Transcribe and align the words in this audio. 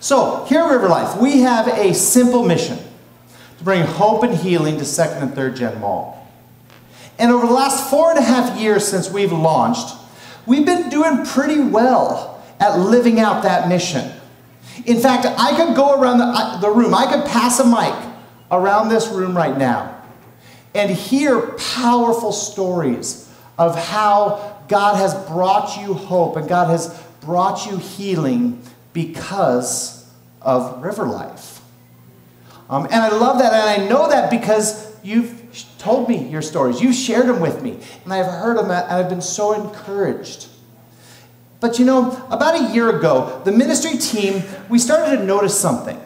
So, 0.00 0.44
here 0.44 0.60
at 0.60 0.70
River 0.70 0.88
Life, 0.88 1.20
we 1.20 1.40
have 1.40 1.66
a 1.68 1.94
simple 1.94 2.44
mission 2.44 2.78
to 3.58 3.64
bring 3.64 3.82
hope 3.82 4.22
and 4.22 4.34
healing 4.36 4.78
to 4.78 4.84
second 4.84 5.22
and 5.22 5.34
third 5.34 5.56
gen 5.56 5.76
Hmong. 5.76 6.16
And 7.18 7.30
over 7.30 7.46
the 7.46 7.52
last 7.52 7.90
four 7.90 8.10
and 8.10 8.18
a 8.18 8.22
half 8.22 8.58
years 8.58 8.86
since 8.86 9.10
we've 9.10 9.32
launched, 9.32 9.94
we've 10.46 10.66
been 10.66 10.90
doing 10.90 11.24
pretty 11.24 11.60
well 11.60 12.42
at 12.60 12.78
living 12.78 13.20
out 13.20 13.42
that 13.44 13.68
mission. 13.68 14.10
In 14.86 14.98
fact, 15.00 15.26
I 15.26 15.56
could 15.56 15.76
go 15.76 16.00
around 16.00 16.18
the, 16.18 16.58
the 16.60 16.70
room, 16.70 16.94
I 16.94 17.06
could 17.06 17.24
pass 17.26 17.60
a 17.60 17.64
mic 17.64 17.94
around 18.50 18.88
this 18.88 19.08
room 19.08 19.36
right 19.36 19.56
now 19.56 20.02
and 20.74 20.90
hear 20.90 21.40
powerful 21.74 22.32
stories 22.32 23.32
of 23.58 23.76
how 23.78 24.58
God 24.68 24.96
has 24.96 25.14
brought 25.28 25.80
you 25.80 25.94
hope 25.94 26.36
and 26.36 26.48
God 26.48 26.68
has 26.68 27.00
brought 27.20 27.66
you 27.66 27.76
healing 27.78 28.60
because 28.94 30.10
of 30.40 30.82
river 30.82 31.06
life. 31.06 31.60
Um, 32.70 32.84
and 32.86 32.94
I 32.94 33.10
love 33.10 33.38
that, 33.40 33.52
and 33.52 33.82
I 33.82 33.86
know 33.86 34.08
that 34.08 34.30
because 34.30 34.96
you've 35.02 35.42
told 35.78 36.08
me 36.08 36.28
your 36.28 36.40
stories. 36.40 36.80
You've 36.80 36.94
shared 36.94 37.26
them 37.26 37.40
with 37.40 37.62
me, 37.62 37.78
and 38.04 38.12
I've 38.12 38.26
heard 38.26 38.56
them, 38.56 38.70
and 38.70 38.90
I've 38.90 39.10
been 39.10 39.20
so 39.20 39.52
encouraged. 39.52 40.48
But 41.60 41.78
you 41.78 41.84
know, 41.84 42.26
about 42.30 42.54
a 42.58 42.72
year 42.72 42.96
ago, 42.96 43.42
the 43.44 43.52
ministry 43.52 43.98
team, 43.98 44.42
we 44.70 44.78
started 44.78 45.16
to 45.16 45.24
notice 45.24 45.58
something 45.58 46.00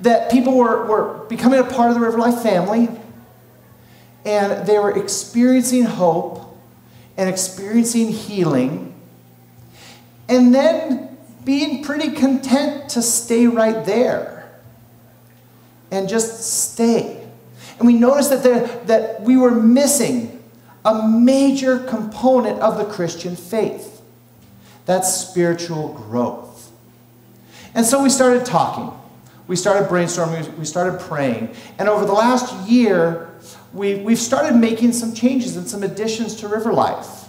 that 0.00 0.32
people 0.32 0.56
were, 0.56 0.86
were 0.86 1.24
becoming 1.28 1.60
a 1.60 1.64
part 1.64 1.90
of 1.90 1.94
the 1.94 2.00
River 2.00 2.18
Life 2.18 2.42
family, 2.42 2.88
and 4.24 4.66
they 4.66 4.78
were 4.78 4.96
experiencing 4.98 5.84
hope 5.84 6.58
and 7.16 7.28
experiencing 7.28 8.08
healing, 8.08 8.94
and 10.28 10.54
then 10.54 11.11
being 11.44 11.82
pretty 11.82 12.12
content 12.12 12.90
to 12.90 13.02
stay 13.02 13.46
right 13.46 13.84
there 13.84 14.50
and 15.90 16.08
just 16.08 16.70
stay. 16.70 17.26
And 17.78 17.86
we 17.86 17.94
noticed 17.94 18.30
that, 18.30 18.86
that 18.86 19.22
we 19.22 19.36
were 19.36 19.50
missing 19.50 20.42
a 20.84 21.08
major 21.08 21.78
component 21.78 22.60
of 22.60 22.78
the 22.78 22.84
Christian 22.84 23.36
faith 23.36 24.02
that's 24.84 25.14
spiritual 25.14 25.94
growth. 25.94 26.70
And 27.74 27.86
so 27.86 28.02
we 28.02 28.08
started 28.08 28.44
talking. 28.44 28.98
We 29.46 29.56
started 29.56 29.88
brainstorming. 29.88 30.56
We 30.58 30.64
started 30.64 31.00
praying. 31.00 31.54
And 31.78 31.88
over 31.88 32.04
the 32.04 32.12
last 32.12 32.68
year, 32.68 33.30
we, 33.72 33.96
we've 33.96 34.18
started 34.18 34.56
making 34.56 34.92
some 34.92 35.14
changes 35.14 35.56
and 35.56 35.68
some 35.68 35.82
additions 35.82 36.36
to 36.36 36.48
River 36.48 36.72
Life 36.72 37.28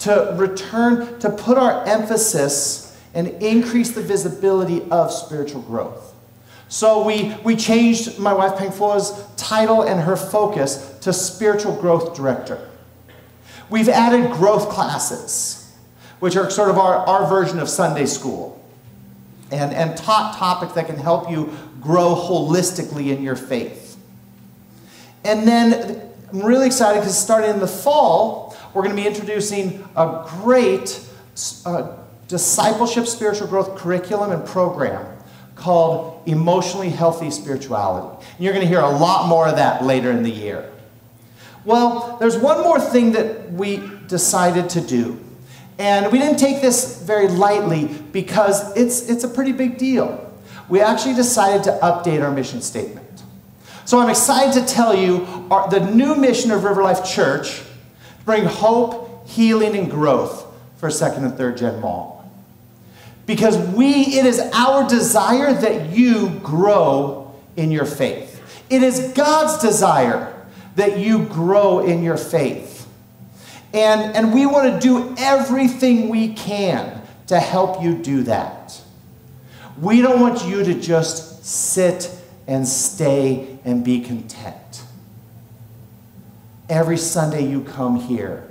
to 0.00 0.34
return, 0.36 1.18
to 1.20 1.30
put 1.30 1.58
our 1.58 1.84
emphasis 1.86 2.87
and 3.14 3.28
increase 3.42 3.92
the 3.92 4.02
visibility 4.02 4.82
of 4.90 5.12
spiritual 5.12 5.62
growth. 5.62 6.14
So 6.68 7.04
we, 7.04 7.34
we 7.44 7.56
changed 7.56 8.18
my 8.18 8.32
wife 8.32 8.58
Peng 8.58 8.70
Fo's 8.70 9.24
title 9.36 9.82
and 9.82 10.00
her 10.00 10.16
focus 10.16 10.98
to 11.00 11.12
Spiritual 11.12 11.74
Growth 11.80 12.14
Director. 12.14 12.68
We've 13.70 13.88
added 13.88 14.32
growth 14.32 14.68
classes, 14.68 15.74
which 16.20 16.36
are 16.36 16.50
sort 16.50 16.70
of 16.70 16.78
our, 16.78 16.96
our 16.96 17.26
version 17.26 17.58
of 17.58 17.68
Sunday 17.68 18.06
school, 18.06 18.62
and, 19.50 19.72
and 19.72 19.96
taught 19.96 20.36
topics 20.36 20.74
that 20.74 20.86
can 20.86 20.96
help 20.96 21.30
you 21.30 21.52
grow 21.80 22.14
holistically 22.14 23.16
in 23.16 23.22
your 23.22 23.36
faith. 23.36 23.96
And 25.24 25.48
then 25.48 26.02
I'm 26.30 26.40
really 26.40 26.66
excited 26.66 27.00
because 27.00 27.16
starting 27.16 27.50
in 27.50 27.60
the 27.60 27.66
fall, 27.66 28.56
we're 28.74 28.82
going 28.82 28.94
to 28.94 29.02
be 29.02 29.08
introducing 29.08 29.86
a 29.96 30.26
great 30.42 31.00
uh, 31.64 31.96
discipleship 32.28 33.06
spiritual 33.06 33.48
growth 33.48 33.76
curriculum 33.76 34.30
and 34.30 34.46
program 34.46 35.16
called 35.56 36.22
Emotionally 36.26 36.90
Healthy 36.90 37.30
Spirituality. 37.30 38.24
And 38.36 38.44
you're 38.44 38.52
going 38.52 38.64
to 38.64 38.68
hear 38.68 38.80
a 38.80 38.90
lot 38.90 39.28
more 39.28 39.48
of 39.48 39.56
that 39.56 39.82
later 39.82 40.10
in 40.10 40.22
the 40.22 40.30
year. 40.30 40.70
Well, 41.64 42.16
there's 42.20 42.36
one 42.36 42.62
more 42.62 42.78
thing 42.80 43.12
that 43.12 43.52
we 43.52 43.82
decided 44.06 44.70
to 44.70 44.80
do. 44.80 45.18
And 45.78 46.12
we 46.12 46.18
didn't 46.18 46.38
take 46.38 46.60
this 46.60 47.02
very 47.02 47.28
lightly 47.28 47.86
because 47.86 48.76
it's, 48.76 49.08
it's 49.08 49.24
a 49.24 49.28
pretty 49.28 49.52
big 49.52 49.78
deal. 49.78 50.24
We 50.68 50.80
actually 50.80 51.14
decided 51.14 51.64
to 51.64 51.78
update 51.82 52.22
our 52.22 52.30
mission 52.30 52.60
statement. 52.60 53.06
So 53.84 53.98
I'm 53.98 54.10
excited 54.10 54.60
to 54.60 54.72
tell 54.72 54.94
you 54.94 55.46
our, 55.50 55.68
the 55.68 55.80
new 55.80 56.14
mission 56.14 56.50
of 56.50 56.62
River 56.62 56.82
Life 56.82 57.04
Church 57.04 57.62
bring 58.24 58.44
hope, 58.44 59.26
healing, 59.26 59.74
and 59.76 59.90
growth 59.90 60.46
for 60.76 60.90
second 60.90 61.24
and 61.24 61.36
third 61.36 61.56
gen 61.56 61.80
Hmong 61.80 62.17
because 63.28 63.58
we 63.74 63.90
it 64.16 64.24
is 64.24 64.40
our 64.54 64.88
desire 64.88 65.52
that 65.52 65.90
you 65.90 66.30
grow 66.42 67.32
in 67.56 67.70
your 67.70 67.84
faith. 67.84 68.42
It 68.70 68.82
is 68.82 69.12
god's 69.12 69.62
desire 69.62 70.34
that 70.76 70.98
you 70.98 71.26
grow 71.26 71.80
in 71.80 72.02
your 72.02 72.16
faith. 72.16 72.88
And 73.74 74.16
and 74.16 74.32
we 74.32 74.46
want 74.46 74.72
to 74.72 74.80
do 74.80 75.14
everything 75.18 76.08
we 76.08 76.32
can 76.32 77.02
to 77.26 77.38
help 77.38 77.82
you 77.82 77.98
do 77.98 78.22
that. 78.22 78.80
We 79.78 80.00
don't 80.00 80.20
want 80.20 80.46
you 80.46 80.64
to 80.64 80.80
just 80.80 81.44
sit 81.44 82.10
and 82.46 82.66
stay 82.66 83.58
and 83.66 83.84
be 83.84 84.00
content. 84.00 84.84
Every 86.70 86.96
sunday 86.96 87.46
you 87.46 87.62
come 87.62 88.00
here 88.00 88.48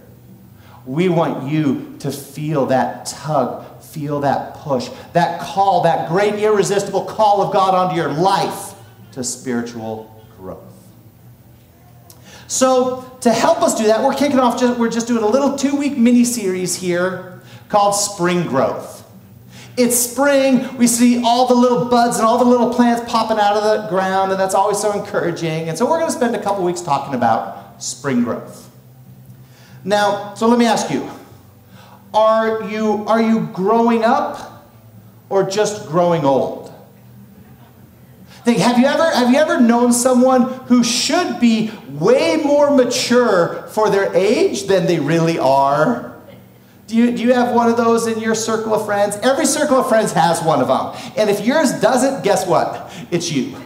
we 0.88 1.10
want 1.10 1.52
you 1.52 1.98
to 2.00 2.10
feel 2.10 2.68
that 2.68 3.06
tug 3.06 3.67
feel 3.98 4.20
that 4.22 4.56
push, 4.56 4.90
that 5.14 5.42
call, 5.42 5.82
that 5.82 6.08
great 6.08 6.36
irresistible 6.36 7.06
call 7.06 7.42
of 7.42 7.52
God 7.52 7.74
onto 7.74 7.96
your 7.96 8.12
life 8.12 8.76
to 9.14 9.24
spiritual 9.24 10.24
growth. 10.38 10.62
So, 12.48 13.18
to 13.22 13.34
help 13.34 13.62
us 13.62 13.76
do 13.76 13.88
that, 13.88 14.04
we're 14.04 14.14
kicking 14.14 14.40
off, 14.40 14.60
just, 14.60 14.80
we're 14.80 14.90
just 14.90 15.08
doing 15.08 15.24
a 15.24 15.28
little 15.28 15.58
two 15.58 15.76
week 15.76 15.98
mini 15.98 16.24
series 16.24 16.76
here 16.76 17.42
called 17.70 17.96
Spring 17.96 18.48
Growth. 18.48 19.04
It's 19.76 19.98
spring, 19.98 20.78
we 20.78 20.88
see 20.88 21.22
all 21.24 21.48
the 21.48 21.56
little 21.56 21.86
buds 21.86 22.18
and 22.18 22.26
all 22.26 22.38
the 22.38 22.46
little 22.46 22.74
plants 22.74 23.04
popping 23.12 23.38
out 23.38 23.58
of 23.58 23.64
the 23.64 23.90
ground, 23.90 24.32
and 24.32 24.40
that's 24.40 24.56
always 24.56 24.80
so 24.80 24.94
encouraging. 24.94 25.68
And 25.70 25.78
so, 25.78 25.90
we're 25.90 26.00
going 26.00 26.12
to 26.12 26.16
spend 26.16 26.36
a 26.36 26.42
couple 26.42 26.64
weeks 26.64 26.82
talking 26.82 27.16
about 27.16 27.84
spring 27.84 28.24
growth. 28.24 28.70
Now, 29.84 30.34
so 30.36 30.48
let 30.48 30.60
me 30.60 30.66
ask 30.66 30.92
you 30.92 31.10
are 32.14 32.64
you, 32.70 33.06
are 33.08 33.22
you 33.22 33.48
growing 33.54 34.04
up 34.04 34.68
or 35.30 35.44
just 35.44 35.88
growing 35.88 36.26
old? 36.26 36.68
Think, 38.48 38.60
have 38.60 38.80
you 38.80 38.86
ever 38.86 39.04
have 39.04 39.30
you 39.30 39.38
ever 39.40 39.60
known 39.60 39.92
someone 39.92 40.44
who 40.68 40.82
should 40.82 41.38
be 41.42 41.70
way 41.90 42.38
more 42.38 42.74
mature 42.74 43.68
for 43.74 43.90
their 43.90 44.16
age 44.16 44.68
than 44.68 44.86
they 44.86 45.00
really 45.00 45.38
are? 45.38 46.16
Do 46.88 46.96
you, 46.96 47.12
do 47.12 47.22
you 47.22 47.34
have 47.34 47.54
one 47.54 47.70
of 47.70 47.76
those 47.76 48.08
in 48.08 48.20
your 48.22 48.36
circle 48.36 48.74
of 48.74 48.86
friends? 48.86 49.18
Every 49.18 49.46
circle 49.46 49.76
of 49.76 49.90
friends 49.90 50.14
has 50.14 50.42
one 50.42 50.62
of 50.62 50.70
them. 50.70 51.12
And 51.18 51.30
if 51.30 51.46
yours 51.46 51.74
doesn't, 51.82 52.24
guess 52.24 52.48
what? 52.48 52.90
It's 53.12 53.30
you. 53.30 53.58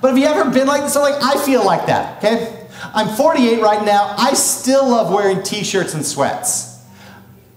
But 0.00 0.08
have 0.08 0.18
you 0.18 0.26
ever 0.26 0.50
been 0.50 0.66
like 0.66 0.90
so 0.90 1.00
like 1.00 1.22
I 1.22 1.40
feel 1.44 1.64
like 1.64 1.86
that, 1.86 2.18
okay? 2.18 2.61
I'm 2.94 3.08
48 3.16 3.62
right 3.62 3.84
now. 3.84 4.14
I 4.18 4.34
still 4.34 4.88
love 4.88 5.12
wearing 5.12 5.42
t 5.42 5.64
shirts 5.64 5.94
and 5.94 6.04
sweats. 6.04 6.72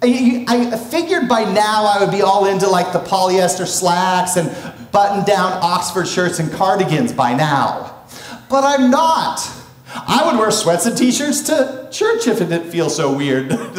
I, 0.02 0.46
I, 0.48 0.78
figured 0.78 1.28
by 1.28 1.52
now 1.52 1.86
I 1.86 2.04
would 2.04 2.12
be 2.12 2.22
all 2.22 2.46
into 2.46 2.68
like 2.68 2.94
the 2.94 3.00
polyester 3.00 3.66
slacks 3.66 4.36
and 4.36 4.50
button 4.92 5.26
down 5.26 5.54
Oxford 5.64 6.08
shirts 6.08 6.38
and 6.40 6.52
cardigans 6.52 7.12
by 7.12 7.34
now. 7.34 8.04
But 8.50 8.64
I'm 8.64 8.92
not. 8.92 9.50
I 9.96 10.24
would 10.26 10.40
wear 10.40 10.52
sweats 10.52 10.86
and 10.86 10.98
t 10.98 11.12
shirts 11.12 11.42
to 11.44 11.90
church 11.92 12.28
if 12.28 12.42
it 12.42 12.50
didn't 12.50 12.70
feel 12.70 12.90
so 12.90 13.16
weird 13.16 13.50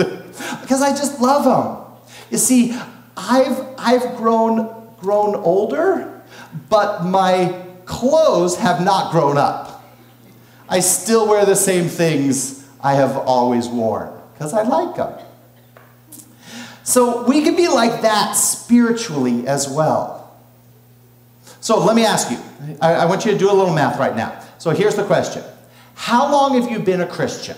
because 0.61 0.83
I 0.83 0.91
just 0.91 1.21
love 1.21 1.45
them. 1.45 1.85
You 2.31 2.39
see, 2.39 2.77
I've, 3.17 3.65
I've 3.79 4.17
grown, 4.17 4.88
grown 4.99 5.37
older, 5.37 6.23
but 6.69 7.05
my 7.05 7.62
clothes 7.85 8.56
have 8.56 8.85
not 8.85 9.12
grown 9.12 9.38
up. 9.38 9.75
I 10.69 10.81
still 10.81 11.29
wear 11.29 11.45
the 11.45 11.57
same 11.57 11.89
things 11.89 12.67
I 12.81 12.95
have 12.95 13.17
always 13.17 13.69
worn 13.69 14.11
because 14.33 14.53
I 14.53 14.63
like 14.63 14.97
them. 14.97 15.19
So 16.83 17.27
we 17.27 17.43
can 17.43 17.57
be 17.57 17.69
like 17.69 18.03
that 18.03 18.33
spiritually 18.33 19.47
as 19.49 19.69
well. 19.69 20.37
So 21.61 21.85
let 21.85 21.97
me 21.97 22.05
ask 22.05 22.31
you, 22.31 22.39
I, 22.81 22.95
I, 22.95 23.05
want 23.07 23.25
you 23.25 23.33
to 23.33 23.39
do 23.39 23.51
a 23.51 23.53
little 23.53 23.75
math 23.75 23.99
right 23.99 24.15
now. 24.15 24.41
So 24.59 24.71
here's 24.71 24.95
the 24.95 25.05
question 25.05 25.43
How 25.95 26.31
long 26.31 26.61
have 26.61 26.71
you 26.71 26.79
been 26.79 27.01
a 27.01 27.07
Christian? 27.07 27.57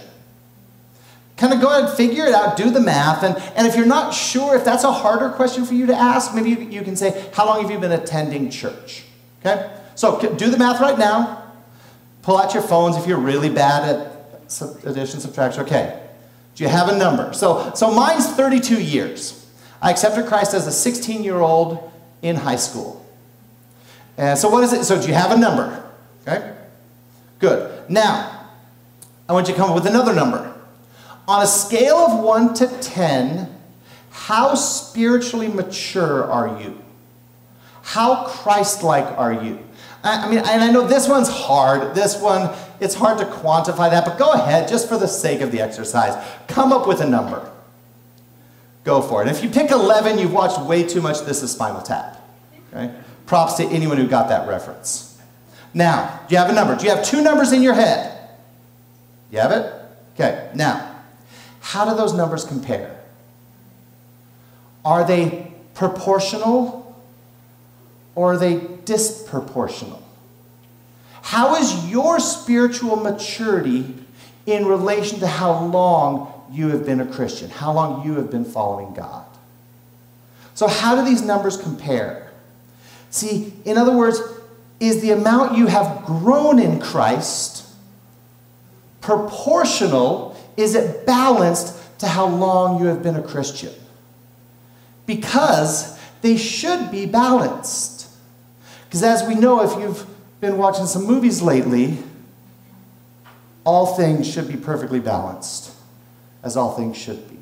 Kind 1.36 1.52
of 1.52 1.60
go 1.60 1.68
ahead 1.68 1.90
and 1.90 1.96
figure 1.96 2.24
it 2.24 2.34
out, 2.34 2.56
do 2.56 2.70
the 2.70 2.80
math. 2.80 3.22
And, 3.22 3.36
and 3.54 3.66
if 3.66 3.76
you're 3.76 3.86
not 3.86 4.12
sure, 4.12 4.56
if 4.56 4.64
that's 4.64 4.82
a 4.82 4.90
harder 4.90 5.28
question 5.28 5.64
for 5.64 5.74
you 5.74 5.86
to 5.86 5.94
ask, 5.94 6.34
maybe 6.34 6.50
you, 6.50 6.56
you 6.56 6.82
can 6.82 6.96
say, 6.96 7.30
How 7.34 7.44
long 7.44 7.60
have 7.60 7.70
you 7.70 7.78
been 7.78 7.92
attending 7.92 8.48
church? 8.48 9.04
Okay? 9.40 9.70
So 9.94 10.18
do 10.36 10.50
the 10.50 10.56
math 10.56 10.80
right 10.80 10.98
now. 10.98 11.47
Pull 12.28 12.36
out 12.36 12.52
your 12.52 12.62
phones 12.62 12.94
if 12.98 13.06
you're 13.06 13.16
really 13.16 13.48
bad 13.48 13.88
at 13.88 14.84
addition, 14.84 15.18
subtraction. 15.18 15.62
Okay. 15.62 15.98
Do 16.56 16.62
you 16.62 16.68
have 16.68 16.90
a 16.90 16.98
number? 16.98 17.32
So, 17.32 17.72
so 17.74 17.90
mine's 17.90 18.30
32 18.30 18.82
years. 18.82 19.50
I 19.80 19.90
accepted 19.90 20.26
Christ 20.26 20.52
as 20.52 20.66
a 20.66 20.70
16 20.70 21.24
year 21.24 21.36
old 21.36 21.90
in 22.20 22.36
high 22.36 22.56
school. 22.56 23.02
And 24.18 24.38
so, 24.38 24.50
what 24.50 24.62
is 24.62 24.74
it? 24.74 24.84
So, 24.84 25.00
do 25.00 25.08
you 25.08 25.14
have 25.14 25.32
a 25.32 25.38
number? 25.38 25.90
Okay? 26.26 26.54
Good. 27.38 27.88
Now, 27.88 28.50
I 29.26 29.32
want 29.32 29.48
you 29.48 29.54
to 29.54 29.58
come 29.58 29.70
up 29.70 29.74
with 29.74 29.86
another 29.86 30.14
number. 30.14 30.54
On 31.26 31.42
a 31.42 31.46
scale 31.46 31.96
of 31.96 32.22
1 32.22 32.52
to 32.56 32.66
10, 32.66 33.58
how 34.10 34.54
spiritually 34.54 35.48
mature 35.48 36.30
are 36.30 36.60
you? 36.60 36.78
How 37.80 38.26
Christ 38.26 38.82
like 38.82 39.06
are 39.16 39.32
you? 39.32 39.60
I 40.02 40.28
mean, 40.28 40.38
and 40.38 40.62
I 40.62 40.70
know 40.70 40.86
this 40.86 41.08
one's 41.08 41.28
hard. 41.28 41.94
This 41.94 42.20
one, 42.20 42.56
it's 42.80 42.94
hard 42.94 43.18
to 43.18 43.24
quantify 43.24 43.90
that, 43.90 44.04
but 44.04 44.18
go 44.18 44.32
ahead, 44.32 44.68
just 44.68 44.88
for 44.88 44.96
the 44.96 45.08
sake 45.08 45.40
of 45.40 45.50
the 45.50 45.60
exercise, 45.60 46.14
come 46.46 46.72
up 46.72 46.86
with 46.86 47.00
a 47.00 47.08
number. 47.08 47.50
Go 48.84 49.02
for 49.02 49.22
it. 49.22 49.28
if 49.28 49.42
you 49.42 49.50
pick 49.50 49.70
11, 49.70 50.18
you've 50.18 50.32
watched 50.32 50.60
way 50.62 50.82
too 50.82 51.00
much 51.00 51.20
This 51.22 51.42
is 51.42 51.50
Spinal 51.50 51.82
Tap. 51.82 52.16
Okay? 52.72 52.94
Props 53.26 53.54
to 53.54 53.64
anyone 53.64 53.98
who 53.98 54.06
got 54.06 54.28
that 54.28 54.48
reference. 54.48 55.20
Now, 55.74 56.20
do 56.28 56.34
you 56.34 56.38
have 56.38 56.48
a 56.48 56.54
number? 56.54 56.74
Do 56.76 56.84
you 56.84 56.94
have 56.94 57.04
two 57.04 57.22
numbers 57.22 57.52
in 57.52 57.62
your 57.62 57.74
head? 57.74 58.18
You 59.30 59.40
have 59.40 59.52
it? 59.52 59.72
Okay, 60.14 60.50
now, 60.54 60.96
how 61.60 61.88
do 61.88 61.94
those 61.96 62.14
numbers 62.14 62.44
compare? 62.44 62.98
Are 64.84 65.06
they 65.06 65.52
proportional 65.74 66.87
or 68.18 68.32
are 68.32 68.36
they 68.36 68.56
disproportional? 68.56 70.02
How 71.22 71.54
is 71.54 71.88
your 71.88 72.18
spiritual 72.18 72.96
maturity 72.96 73.94
in 74.44 74.66
relation 74.66 75.20
to 75.20 75.28
how 75.28 75.66
long 75.66 76.48
you 76.50 76.70
have 76.70 76.84
been 76.84 77.00
a 77.00 77.06
Christian, 77.06 77.48
how 77.48 77.72
long 77.72 78.04
you 78.04 78.14
have 78.14 78.28
been 78.28 78.44
following 78.44 78.92
God? 78.92 79.24
So, 80.56 80.66
how 80.66 80.96
do 80.96 81.04
these 81.08 81.22
numbers 81.22 81.56
compare? 81.56 82.32
See, 83.10 83.52
in 83.64 83.78
other 83.78 83.96
words, 83.96 84.20
is 84.80 85.00
the 85.00 85.12
amount 85.12 85.56
you 85.56 85.68
have 85.68 86.04
grown 86.04 86.58
in 86.58 86.80
Christ 86.80 87.68
proportional? 89.00 90.36
Is 90.56 90.74
it 90.74 91.06
balanced 91.06 92.00
to 92.00 92.08
how 92.08 92.26
long 92.26 92.80
you 92.80 92.88
have 92.88 93.00
been 93.00 93.14
a 93.14 93.22
Christian? 93.22 93.72
Because 95.06 95.96
they 96.20 96.36
should 96.36 96.90
be 96.90 97.06
balanced. 97.06 97.97
Because 98.88 99.02
as 99.02 99.22
we 99.28 99.34
know, 99.34 99.62
if 99.62 99.78
you've 99.78 100.06
been 100.40 100.56
watching 100.56 100.86
some 100.86 101.04
movies 101.04 101.42
lately, 101.42 101.98
all 103.64 103.94
things 103.96 104.26
should 104.26 104.48
be 104.48 104.56
perfectly 104.56 104.98
balanced, 104.98 105.72
as 106.42 106.56
all 106.56 106.74
things 106.74 106.96
should 106.96 107.28
be. 107.28 107.38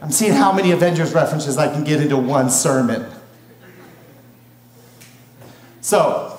I'm 0.00 0.10
seeing 0.10 0.32
how 0.32 0.50
many 0.50 0.72
Avengers 0.72 1.12
references 1.12 1.58
I 1.58 1.70
can 1.72 1.84
get 1.84 2.00
into 2.00 2.16
one 2.16 2.48
sermon. 2.48 3.06
So, 5.82 6.38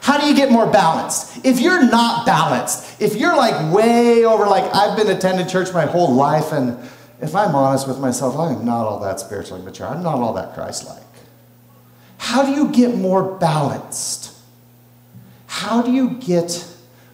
how 0.00 0.18
do 0.18 0.26
you 0.26 0.36
get 0.36 0.52
more 0.52 0.70
balanced? 0.70 1.44
If 1.44 1.60
you're 1.60 1.82
not 1.90 2.26
balanced, 2.26 3.00
if 3.02 3.16
you're 3.16 3.36
like 3.36 3.74
way 3.74 4.24
over, 4.24 4.46
like 4.46 4.72
I've 4.74 4.96
been 4.96 5.08
attending 5.08 5.48
church 5.48 5.72
my 5.72 5.86
whole 5.86 6.14
life, 6.14 6.52
and 6.52 6.78
if 7.20 7.34
I'm 7.34 7.54
honest 7.54 7.88
with 7.88 7.98
myself, 7.98 8.36
I 8.36 8.52
am 8.52 8.64
not 8.64 8.86
all 8.86 9.00
that 9.00 9.18
spiritually 9.18 9.62
mature. 9.62 9.86
I'm 9.86 10.02
not 10.02 10.16
all 10.16 10.34
that 10.34 10.54
Christ 10.54 10.86
like. 10.86 11.02
How 12.24 12.42
do 12.42 12.52
you 12.52 12.68
get 12.68 12.96
more 12.96 13.22
balanced? 13.22 14.34
How 15.46 15.82
do 15.82 15.92
you 15.92 16.12
get 16.12 16.66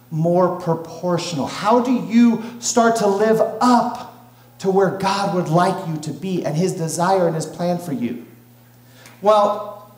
more 0.09 0.57
proportional? 0.61 1.47
How 1.47 1.81
do 1.81 1.91
you 1.91 2.41
start 2.61 2.95
to 2.95 3.07
live 3.07 3.41
up 3.59 4.31
to 4.59 4.71
where 4.71 4.91
God 4.97 5.35
would 5.35 5.49
like 5.49 5.85
you 5.89 5.97
to 5.97 6.11
be 6.11 6.45
and 6.45 6.55
his 6.55 6.71
desire 6.71 7.27
and 7.27 7.35
his 7.35 7.45
plan 7.45 7.77
for 7.77 7.91
you? 7.91 8.25
Well, 9.21 9.93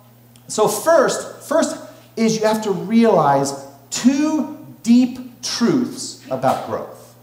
so 0.48 0.68
first, 0.68 1.48
first 1.48 1.78
is 2.18 2.40
you 2.40 2.48
have 2.48 2.64
to 2.64 2.72
realize 2.72 3.54
two 3.92 4.66
deep 4.82 5.44
truths 5.44 6.26
about 6.32 6.66
growth. 6.66 7.16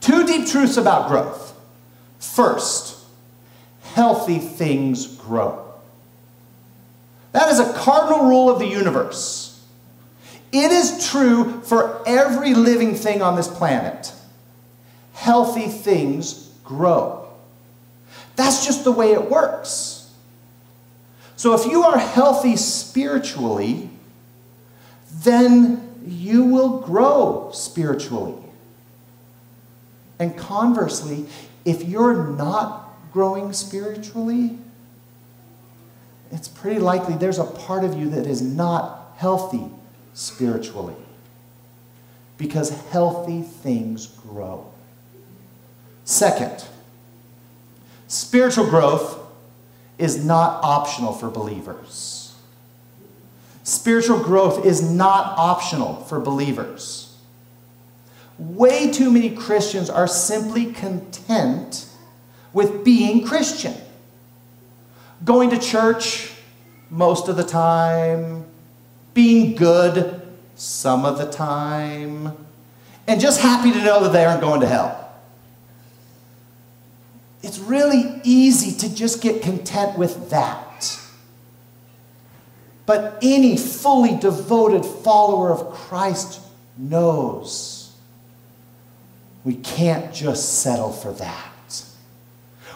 Two 0.00 0.26
deep 0.26 0.48
truths 0.48 0.78
about 0.78 1.08
growth. 1.08 1.54
First, 2.18 3.04
healthy 3.82 4.38
things 4.38 5.06
grow. 5.06 5.63
That 7.34 7.50
is 7.50 7.58
a 7.58 7.72
cardinal 7.72 8.26
rule 8.26 8.48
of 8.48 8.60
the 8.60 8.66
universe. 8.66 9.60
It 10.52 10.70
is 10.70 11.10
true 11.10 11.60
for 11.62 12.00
every 12.06 12.54
living 12.54 12.94
thing 12.94 13.22
on 13.22 13.34
this 13.34 13.48
planet. 13.48 14.12
Healthy 15.14 15.66
things 15.66 16.48
grow. 16.62 17.28
That's 18.36 18.64
just 18.64 18.84
the 18.84 18.92
way 18.92 19.10
it 19.10 19.30
works. 19.30 20.12
So 21.34 21.54
if 21.54 21.66
you 21.66 21.82
are 21.82 21.98
healthy 21.98 22.54
spiritually, 22.54 23.90
then 25.24 26.04
you 26.06 26.44
will 26.44 26.82
grow 26.82 27.50
spiritually. 27.52 28.40
And 30.20 30.38
conversely, 30.38 31.26
if 31.64 31.82
you're 31.82 32.28
not 32.28 32.90
growing 33.12 33.52
spiritually, 33.52 34.56
it's 36.34 36.48
pretty 36.48 36.80
likely 36.80 37.14
there's 37.14 37.38
a 37.38 37.44
part 37.44 37.84
of 37.84 37.96
you 37.96 38.10
that 38.10 38.26
is 38.26 38.42
not 38.42 39.14
healthy 39.16 39.70
spiritually. 40.14 40.96
Because 42.36 42.70
healthy 42.88 43.42
things 43.42 44.08
grow. 44.08 44.68
Second, 46.04 46.64
spiritual 48.08 48.68
growth 48.68 49.20
is 49.96 50.24
not 50.24 50.62
optional 50.64 51.12
for 51.12 51.30
believers. 51.30 52.34
Spiritual 53.62 54.18
growth 54.18 54.66
is 54.66 54.82
not 54.82 55.38
optional 55.38 56.02
for 56.02 56.18
believers. 56.18 57.16
Way 58.38 58.90
too 58.90 59.12
many 59.12 59.30
Christians 59.30 59.88
are 59.88 60.08
simply 60.08 60.72
content 60.72 61.86
with 62.52 62.84
being 62.84 63.24
Christian. 63.24 63.74
Going 65.24 65.50
to 65.50 65.58
church 65.58 66.32
most 66.90 67.28
of 67.28 67.36
the 67.36 67.44
time, 67.44 68.44
being 69.14 69.56
good 69.56 70.20
some 70.54 71.04
of 71.04 71.18
the 71.18 71.30
time, 71.30 72.36
and 73.06 73.20
just 73.20 73.40
happy 73.40 73.72
to 73.72 73.84
know 73.84 74.02
that 74.04 74.12
they 74.12 74.24
aren't 74.24 74.40
going 74.40 74.60
to 74.60 74.66
hell. 74.66 75.12
It's 77.42 77.58
really 77.58 78.20
easy 78.24 78.76
to 78.78 78.94
just 78.94 79.20
get 79.20 79.42
content 79.42 79.98
with 79.98 80.30
that. 80.30 81.00
But 82.86 83.18
any 83.22 83.56
fully 83.56 84.16
devoted 84.16 84.84
follower 84.84 85.50
of 85.52 85.70
Christ 85.70 86.40
knows 86.76 87.92
we 89.44 89.54
can't 89.56 90.12
just 90.12 90.60
settle 90.60 90.92
for 90.92 91.12
that. 91.12 91.53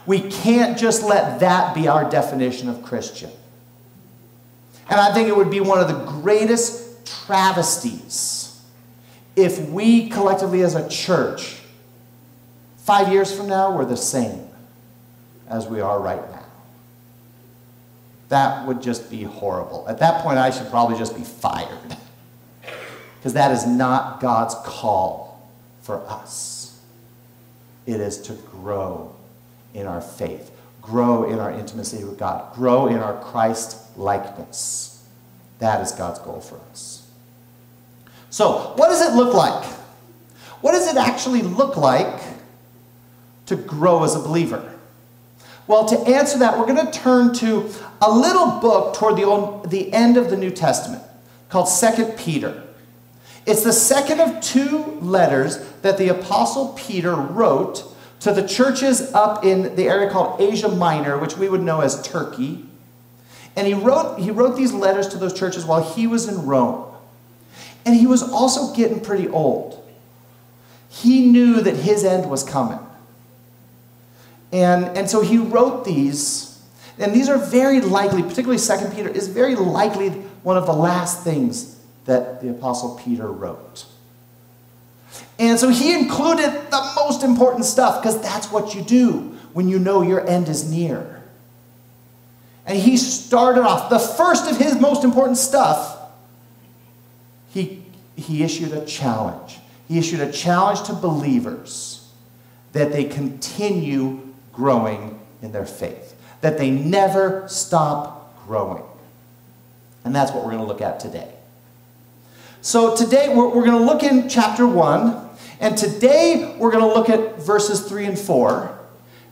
We 0.09 0.23
can't 0.23 0.79
just 0.79 1.03
let 1.03 1.41
that 1.41 1.75
be 1.75 1.87
our 1.87 2.09
definition 2.09 2.71
of 2.71 2.83
Christian. 2.83 3.31
And 4.89 4.99
I 4.99 5.13
think 5.13 5.29
it 5.29 5.37
would 5.37 5.51
be 5.51 5.61
one 5.61 5.81
of 5.81 5.87
the 5.87 6.03
greatest 6.23 7.07
travesties 7.27 8.59
if 9.37 9.69
we 9.69 10.09
collectively 10.09 10.63
as 10.63 10.75
a 10.75 10.89
church, 10.89 11.59
five 12.79 13.13
years 13.13 13.37
from 13.37 13.49
now, 13.49 13.77
were 13.77 13.85
the 13.85 13.99
same 13.99 14.49
as 15.47 15.67
we 15.67 15.83
are 15.83 16.01
right 16.01 16.31
now. 16.31 16.47
That 18.31 18.67
would 18.67 18.81
just 18.81 19.11
be 19.11 19.25
horrible. 19.25 19.85
At 19.91 19.99
that 19.99 20.23
point, 20.23 20.39
I 20.39 20.49
should 20.51 20.71
probably 20.71 20.97
just 20.97 21.15
be 21.15 21.23
fired. 21.23 21.69
Because 23.19 23.33
that 23.33 23.51
is 23.51 23.67
not 23.67 24.21
God's 24.21 24.55
call 24.65 25.51
for 25.83 26.07
us. 26.07 26.81
It 27.85 28.01
is 28.01 28.17
to 28.23 28.35
grow 28.35 29.13
in 29.75 29.87
our 29.87 30.01
faith, 30.01 30.51
grow 30.83 31.31
in 31.31 31.39
our 31.39 31.51
intimacy 31.51 32.05
with 32.05 32.19
God, 32.19 32.55
grow 32.55 32.87
in 32.87 32.99
our 32.99 33.21
Christ 33.23 33.97
likeness. 33.97 35.07
That 35.59 35.81
is 35.81 35.93
God's 35.93 36.19
goal 36.21 36.41
for 36.41 36.61
us. 36.71 37.07
So, 38.31 38.75
what 38.77 38.89
does 38.89 39.03
it 39.03 39.17
look 39.17 39.35
like? 39.35 39.65
What 40.61 40.73
does 40.73 40.89
it 40.89 40.97
actually 40.97 41.43
look 41.43 41.77
like 41.77 42.21
to 43.47 43.57
grow 43.57 44.05
as 44.05 44.15
a 44.15 44.21
believer? 44.21 44.75
Well, 45.67 45.87
to 45.87 45.99
answer 45.99 46.39
that, 46.39 46.59
we're 46.59 46.67
going 46.67 46.85
to 46.85 46.93
turn 46.93 47.35
to 47.35 47.71
a 48.01 48.11
little 48.11 48.59
book 48.61 48.95
toward 48.95 49.17
the, 49.17 49.25
old, 49.25 49.71
the 49.71 49.93
end 49.93 50.17
of 50.17 50.31
the 50.31 50.37
New 50.37 50.51
Testament 50.51 51.03
called 51.49 51.69
Second 51.69 52.17
Peter. 52.17 52.65
It's 53.47 53.65
the 53.65 53.73
second 53.73 54.21
of 54.21 54.41
two 54.43 54.85
letters 55.01 55.59
that 55.83 55.99
the 55.99 56.09
Apostle 56.09 56.75
Peter 56.77 57.15
wrote 57.15 57.85
to 58.21 58.33
the 58.33 58.47
churches 58.47 59.13
up 59.13 59.45
in 59.45 59.77
the 59.77 59.85
area 59.85 60.11
called 60.11 60.41
Asia 60.41 60.69
Minor, 60.69 61.19
which 61.19 61.37
we 61.37 61.49
would 61.49 61.63
know 61.63 61.81
as 61.81 62.03
Turkey. 62.03 62.65
And 63.57 63.67
he 63.67 63.75
wrote, 63.75 64.19
he 64.19 64.31
wrote 64.31 64.57
these 64.57 64.73
letters 64.73 65.09
to 65.09 65.19
those 65.19 65.33
churches 65.33 65.65
while 65.65 65.83
he 65.83 66.07
was 66.07 66.29
in 66.29 66.47
Rome. 66.47 66.93
And 67.85 67.95
he 67.95 68.07
was 68.07 68.23
also 68.23 68.75
getting 68.75 69.01
pretty 69.01 69.29
old. 69.29 69.85
He 70.89 71.27
knew 71.27 71.61
that 71.61 71.77
his 71.77 72.05
end 72.05 72.31
was 72.31 72.43
coming. 72.43 72.79
And, 74.53 74.97
and 74.97 75.11
so 75.11 75.21
he 75.21 75.39
wrote 75.39 75.85
these, 75.85 76.61
and 76.99 77.15
these 77.15 77.29
are 77.29 77.39
very 77.39 77.81
likely, 77.81 78.23
particularly 78.23 78.59
Second 78.59 78.95
Peter, 78.95 79.09
is 79.09 79.29
very 79.29 79.55
likely 79.55 80.11
one 80.43 80.57
of 80.57 80.67
the 80.67 80.73
last 80.73 81.23
things 81.23 81.79
that 82.07 82.41
the 82.41 82.51
Apostle 82.51 82.99
Peter 83.05 83.31
wrote. 83.31 83.85
And 85.39 85.59
so 85.59 85.69
he 85.69 85.95
included 85.95 86.51
the 86.71 86.93
most 86.97 87.23
important 87.23 87.65
stuff 87.65 88.03
because 88.03 88.21
that's 88.21 88.51
what 88.51 88.75
you 88.75 88.83
do 88.83 89.37
when 89.53 89.69
you 89.69 89.79
know 89.79 90.03
your 90.03 90.27
end 90.29 90.49
is 90.49 90.71
near. 90.71 91.23
And 92.67 92.79
he 92.79 92.97
started 92.97 93.63
off, 93.63 93.89
the 93.89 93.99
first 93.99 94.51
of 94.51 94.59
his 94.59 94.79
most 94.79 95.05
important 95.05 95.39
stuff, 95.39 95.97
he, 97.49 97.83
he 98.15 98.43
issued 98.43 98.73
a 98.73 98.85
challenge. 98.85 99.59
He 99.87 99.99
issued 99.99 100.21
a 100.21 100.31
challenge 100.31 100.83
to 100.83 100.93
believers 100.93 102.07
that 102.73 102.93
they 102.93 103.05
continue 103.05 104.21
growing 104.53 105.19
in 105.41 105.53
their 105.53 105.65
faith, 105.65 106.15
that 106.43 106.59
they 106.59 106.71
never 106.71 107.49
stop 107.49 108.45
growing. 108.47 108.83
And 110.05 110.15
that's 110.15 110.33
what 110.33 110.45
we're 110.45 110.53
going 110.53 110.63
to 110.63 110.69
look 110.69 110.83
at 110.83 111.01
today. 111.01 111.33
So 112.61 112.95
today 112.95 113.35
we're, 113.35 113.49
we're 113.49 113.65
going 113.65 113.79
to 113.79 113.85
look 113.85 114.03
in 114.03 114.29
chapter 114.29 114.67
1, 114.67 115.28
and 115.61 115.77
today 115.77 116.57
we're 116.59 116.71
going 116.71 116.85
to 116.85 116.95
look 116.95 117.09
at 117.09 117.41
verses 117.41 117.81
3 117.89 118.07
and 118.07 118.19
4. 118.19 118.79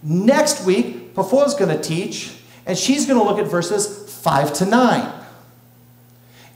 Next 0.02 0.64
week, 0.64 1.12
is 1.16 1.54
going 1.54 1.76
to 1.76 1.80
teach, 1.80 2.36
and 2.66 2.76
she's 2.76 3.06
going 3.06 3.18
to 3.18 3.24
look 3.24 3.38
at 3.38 3.46
verses 3.46 4.12
5 4.22 4.52
to 4.54 4.66
9. 4.66 5.12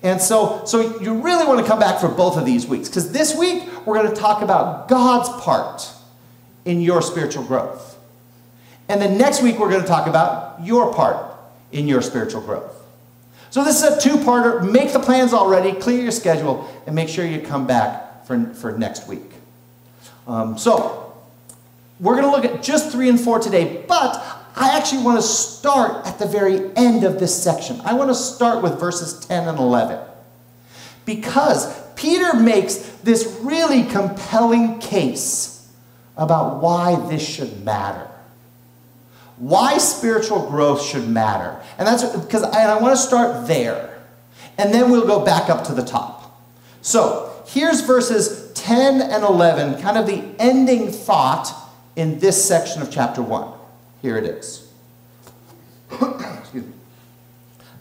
And 0.03 0.21
so, 0.21 0.63
so 0.65 0.99
you 1.01 1.21
really 1.21 1.47
want 1.47 1.61
to 1.61 1.67
come 1.67 1.79
back 1.79 2.01
for 2.01 2.09
both 2.09 2.37
of 2.37 2.47
these 2.47 2.67
weeks, 2.67 2.89
because 2.89 3.13
this 3.13 3.37
week 3.37 3.65
we're 3.87 3.95
going 3.95 4.15
to 4.15 4.21
talk 4.21 4.43
about 4.43 4.89
God's 4.89 5.29
part 5.43 5.89
in 6.65 6.81
your 6.81 7.03
spiritual 7.03 7.45
growth. 7.45 7.99
And 8.89 9.01
then 9.01 9.17
next 9.19 9.43
week, 9.43 9.59
we're 9.59 9.71
going 9.71 9.83
to 9.83 9.87
talk 9.87 10.09
about 10.09 10.65
your 10.65 10.93
part 10.93 11.37
in 11.71 11.87
your 11.87 12.03
spiritual 12.03 12.41
growth. 12.41 12.75
So 13.51 13.65
this 13.65 13.83
is 13.83 13.97
a 13.97 14.01
two 14.01 14.17
parter. 14.17 14.69
Make 14.69 14.93
the 14.93 14.99
plans 14.99 15.33
already, 15.33 15.73
clear 15.73 16.03
your 16.03 16.11
schedule, 16.11 16.69
and 16.87 16.95
make 16.95 17.09
sure 17.09 17.25
you 17.25 17.41
come 17.41 17.67
back 17.67 18.27
for, 18.27 18.53
for 18.55 18.77
next 18.77 19.07
week. 19.07 19.23
Um, 20.31 20.57
so 20.57 21.15
we're 21.99 22.21
going 22.21 22.25
to 22.25 22.31
look 22.31 22.45
at 22.45 22.63
just 22.63 22.93
three 22.93 23.09
and 23.09 23.21
four 23.21 23.39
today, 23.39 23.85
but 23.89 24.15
I 24.57 24.77
actually 24.77 25.03
want 25.03 25.19
to 25.19 25.27
start 25.27 26.07
at 26.07 26.19
the 26.19 26.27
very 26.27 26.75
end 26.77 27.05
of 27.05 27.19
this 27.19 27.43
section. 27.43 27.81
I 27.85 27.95
want 27.95 28.11
to 28.11 28.15
start 28.15 28.63
with 28.63 28.79
verses 28.79 29.27
10 29.27 29.49
and 29.49 29.59
11. 29.59 29.99
Because 31.05 31.79
Peter 31.95 32.35
makes 32.35 32.77
this 33.03 33.39
really 33.43 33.85
compelling 33.85 34.79
case 34.79 35.69
about 36.17 36.63
why 36.63 36.97
this 37.09 37.27
should 37.27 37.65
matter 37.65 38.11
why 39.41 39.79
spiritual 39.79 40.49
growth 40.51 40.83
should 40.83 41.09
matter. 41.09 41.59
And 41.79 41.89
that's 41.89 42.05
because 42.17 42.43
I, 42.43 42.77
I 42.77 42.81
want 42.81 42.95
to 42.95 43.03
start 43.03 43.49
there. 43.49 43.99
And 44.59 44.73
then 44.73 44.91
we'll 44.91 45.07
go 45.07 45.25
back 45.25 45.49
up 45.49 45.65
to 45.65 45.73
the 45.73 45.83
top. 45.83 46.39
So 46.83 47.43
here's 47.47 47.81
verses 47.81 48.40
10 48.61 49.01
and 49.01 49.25
11, 49.25 49.81
kind 49.81 49.97
of 49.97 50.07
the 50.07 50.23
ending 50.39 50.93
thought 50.93 51.51
in 51.97 52.19
this 52.19 52.47
section 52.47 52.83
of 52.83 52.91
chapter 52.91 53.23
1. 53.23 53.53
Here 54.03 54.19
it 54.19 54.25
is. 54.25 54.71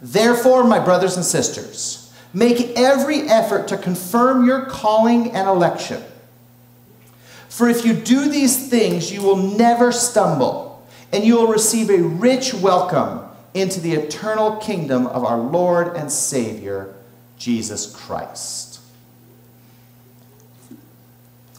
Therefore, 0.02 0.64
my 0.64 0.78
brothers 0.78 1.16
and 1.16 1.24
sisters, 1.24 2.12
make 2.32 2.78
every 2.78 3.22
effort 3.28 3.68
to 3.68 3.76
confirm 3.76 4.46
your 4.46 4.64
calling 4.64 5.32
and 5.32 5.46
election. 5.46 6.02
For 7.50 7.68
if 7.68 7.84
you 7.84 7.92
do 7.92 8.30
these 8.30 8.70
things, 8.70 9.12
you 9.12 9.20
will 9.20 9.36
never 9.36 9.92
stumble 9.92 10.86
and 11.12 11.24
you 11.24 11.36
will 11.36 11.48
receive 11.48 11.90
a 11.90 12.00
rich 12.00 12.54
welcome 12.54 13.28
into 13.52 13.80
the 13.80 13.92
eternal 13.92 14.56
kingdom 14.56 15.06
of 15.08 15.24
our 15.24 15.38
Lord 15.38 15.96
and 15.96 16.10
Savior, 16.10 16.94
Jesus 17.36 17.94
Christ. 17.94 18.69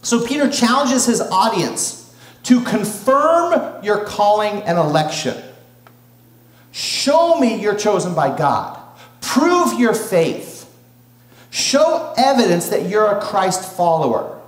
So 0.02 0.26
Peter 0.26 0.50
challenges 0.50 1.06
his 1.06 1.20
audience 1.20 2.14
to 2.44 2.60
confirm 2.62 3.82
your 3.84 4.04
calling 4.04 4.62
and 4.62 4.76
election. 4.76 5.40
Show 6.72 7.38
me 7.38 7.60
you're 7.60 7.76
chosen 7.76 8.14
by 8.14 8.36
God. 8.36 8.78
Prove 9.20 9.78
your 9.78 9.94
faith. 9.94 10.68
Show 11.50 12.12
evidence 12.16 12.68
that 12.70 12.88
you're 12.88 13.06
a 13.06 13.20
Christ 13.20 13.76
follower 13.76 14.40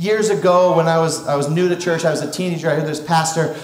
years 0.00 0.30
ago 0.30 0.76
when 0.76 0.88
I 0.88 0.98
was, 0.98 1.28
I 1.28 1.36
was 1.36 1.50
new 1.50 1.68
to 1.68 1.76
church, 1.76 2.06
I 2.06 2.10
was 2.10 2.22
a 2.22 2.30
teenager, 2.30 2.70
I 2.70 2.74
heard 2.74 2.86
this 2.86 3.00
pastor 3.00 3.54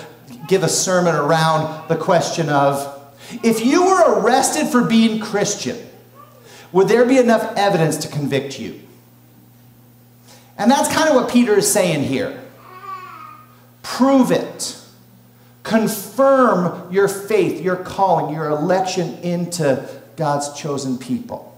give 0.46 0.62
a 0.62 0.68
sermon 0.68 1.14
around 1.14 1.88
the 1.88 1.96
question 1.96 2.50
of 2.50 2.92
if 3.42 3.64
you 3.64 3.86
were 3.86 4.20
arrested 4.20 4.66
for 4.66 4.84
being 4.84 5.18
Christian, 5.18 5.78
would 6.72 6.88
there 6.88 7.06
be 7.06 7.16
enough 7.16 7.54
evidence 7.56 7.96
to 7.98 8.08
convict 8.08 8.60
you? 8.60 8.85
And 10.58 10.70
that's 10.70 10.92
kind 10.94 11.08
of 11.08 11.16
what 11.16 11.30
Peter 11.30 11.56
is 11.58 11.70
saying 11.70 12.04
here. 12.04 12.42
Prove 13.82 14.30
it. 14.30 14.78
Confirm 15.62 16.92
your 16.92 17.08
faith, 17.08 17.60
your 17.60 17.76
calling, 17.76 18.34
your 18.34 18.50
election 18.50 19.18
into 19.18 19.88
God's 20.16 20.52
chosen 20.58 20.98
people. 20.98 21.52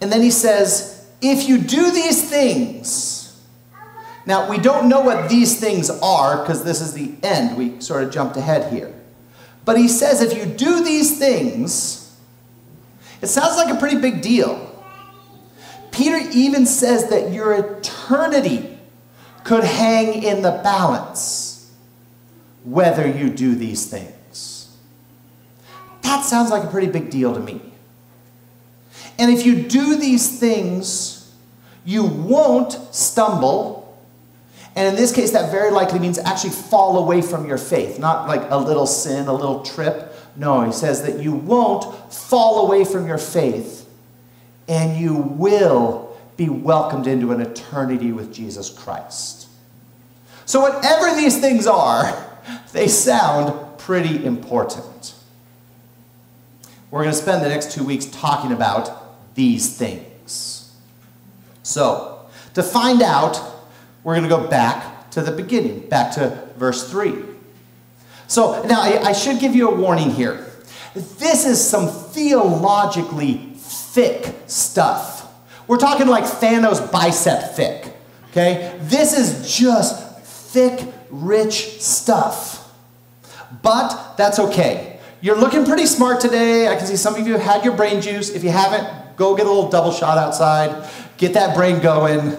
And 0.00 0.10
then 0.10 0.22
he 0.22 0.30
says, 0.30 1.06
if 1.20 1.48
you 1.48 1.58
do 1.58 1.92
these 1.92 2.28
things, 2.28 3.40
now 4.26 4.50
we 4.50 4.58
don't 4.58 4.88
know 4.88 5.00
what 5.00 5.28
these 5.28 5.58
things 5.60 5.90
are 5.90 6.38
because 6.38 6.64
this 6.64 6.80
is 6.80 6.92
the 6.92 7.14
end. 7.22 7.56
We 7.56 7.80
sort 7.80 8.02
of 8.02 8.12
jumped 8.12 8.36
ahead 8.36 8.72
here. 8.72 8.92
But 9.64 9.78
he 9.78 9.88
says 9.88 10.20
if 10.20 10.36
you 10.36 10.44
do 10.44 10.82
these 10.82 11.18
things, 11.18 12.16
it 13.20 13.28
sounds 13.28 13.56
like 13.56 13.72
a 13.72 13.78
pretty 13.78 14.00
big 14.00 14.22
deal. 14.22 14.71
Peter 15.92 16.18
even 16.32 16.66
says 16.66 17.10
that 17.10 17.32
your 17.32 17.52
eternity 17.52 18.78
could 19.44 19.62
hang 19.62 20.22
in 20.22 20.42
the 20.42 20.50
balance 20.50 21.70
whether 22.64 23.06
you 23.06 23.28
do 23.28 23.54
these 23.54 23.86
things. 23.86 24.74
That 26.02 26.24
sounds 26.24 26.50
like 26.50 26.64
a 26.64 26.68
pretty 26.68 26.88
big 26.88 27.10
deal 27.10 27.34
to 27.34 27.40
me. 27.40 27.60
And 29.18 29.30
if 29.30 29.44
you 29.44 29.62
do 29.62 29.96
these 29.96 30.40
things, 30.40 31.30
you 31.84 32.04
won't 32.04 32.72
stumble. 32.94 33.98
And 34.74 34.88
in 34.88 34.94
this 34.94 35.12
case, 35.12 35.32
that 35.32 35.50
very 35.50 35.70
likely 35.70 35.98
means 35.98 36.18
actually 36.18 36.50
fall 36.50 36.98
away 36.98 37.20
from 37.20 37.46
your 37.46 37.58
faith, 37.58 37.98
not 37.98 38.26
like 38.26 38.50
a 38.50 38.56
little 38.56 38.86
sin, 38.86 39.26
a 39.28 39.32
little 39.32 39.62
trip. 39.62 40.14
No, 40.36 40.62
he 40.62 40.72
says 40.72 41.02
that 41.02 41.20
you 41.20 41.34
won't 41.34 42.12
fall 42.12 42.66
away 42.66 42.84
from 42.84 43.06
your 43.06 43.18
faith 43.18 43.81
and 44.68 44.98
you 44.98 45.14
will 45.14 46.16
be 46.36 46.48
welcomed 46.48 47.06
into 47.06 47.32
an 47.32 47.40
eternity 47.40 48.12
with 48.12 48.32
Jesus 48.32 48.70
Christ. 48.70 49.48
So, 50.44 50.60
whatever 50.60 51.14
these 51.14 51.38
things 51.40 51.66
are, 51.66 52.40
they 52.72 52.88
sound 52.88 53.78
pretty 53.78 54.24
important. 54.24 55.14
We're 56.90 57.02
going 57.02 57.14
to 57.14 57.20
spend 57.20 57.44
the 57.44 57.48
next 57.48 57.72
two 57.72 57.84
weeks 57.84 58.06
talking 58.06 58.52
about 58.52 59.34
these 59.34 59.76
things. 59.76 60.74
So, 61.62 62.26
to 62.54 62.62
find 62.62 63.02
out, 63.02 63.40
we're 64.04 64.14
going 64.14 64.28
to 64.28 64.36
go 64.36 64.46
back 64.46 65.10
to 65.12 65.22
the 65.22 65.32
beginning, 65.32 65.88
back 65.88 66.12
to 66.14 66.48
verse 66.56 66.90
3. 66.90 67.14
So, 68.26 68.62
now 68.64 68.82
I, 68.82 68.98
I 69.08 69.12
should 69.12 69.38
give 69.38 69.54
you 69.54 69.70
a 69.70 69.74
warning 69.74 70.10
here. 70.10 70.46
This 70.94 71.46
is 71.46 71.66
some 71.66 71.88
theologically 71.88 73.51
thick 73.92 74.34
stuff. 74.46 75.32
We're 75.66 75.78
talking 75.78 76.06
like 76.08 76.24
Thanos 76.24 76.90
bicep 76.90 77.54
thick. 77.54 77.94
Okay? 78.30 78.78
This 78.82 79.16
is 79.16 79.56
just 79.56 80.20
thick, 80.20 80.92
rich 81.10 81.80
stuff. 81.80 82.72
But 83.62 84.16
that's 84.16 84.38
okay. 84.38 84.98
You're 85.20 85.36
looking 85.36 85.64
pretty 85.64 85.86
smart 85.86 86.20
today. 86.20 86.68
I 86.68 86.76
can 86.76 86.86
see 86.86 86.96
some 86.96 87.14
of 87.14 87.26
you 87.26 87.36
had 87.36 87.64
your 87.64 87.76
brain 87.76 88.00
juice. 88.00 88.30
If 88.30 88.42
you 88.42 88.50
haven't, 88.50 89.02
Go 89.16 89.36
get 89.36 89.46
a 89.46 89.48
little 89.48 89.70
double 89.70 89.92
shot 89.92 90.18
outside, 90.18 90.88
get 91.16 91.34
that 91.34 91.54
brain 91.54 91.80
going. 91.80 92.36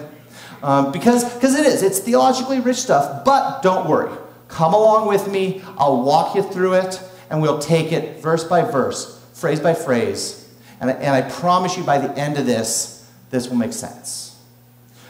Um, 0.62 0.92
because 0.92 1.24
because 1.34 1.58
it 1.58 1.66
is, 1.66 1.82
it's 1.82 1.98
theologically 1.98 2.60
rich 2.60 2.78
stuff. 2.78 3.24
But 3.24 3.62
don't 3.62 3.88
worry. 3.88 4.14
Come 4.48 4.74
along 4.74 5.08
with 5.08 5.30
me. 5.30 5.62
I'll 5.78 6.02
walk 6.02 6.34
you 6.34 6.42
through 6.42 6.74
it, 6.74 7.02
and 7.30 7.40
we'll 7.40 7.58
take 7.58 7.92
it 7.92 8.20
verse 8.20 8.44
by 8.44 8.62
verse, 8.62 9.22
phrase 9.34 9.60
by 9.60 9.74
phrase. 9.74 10.43
And, 10.80 10.90
and 10.90 11.10
I 11.10 11.22
promise 11.22 11.76
you 11.76 11.84
by 11.84 11.98
the 11.98 12.12
end 12.18 12.38
of 12.38 12.46
this, 12.46 13.08
this 13.30 13.48
will 13.48 13.56
make 13.56 13.72
sense. 13.72 14.36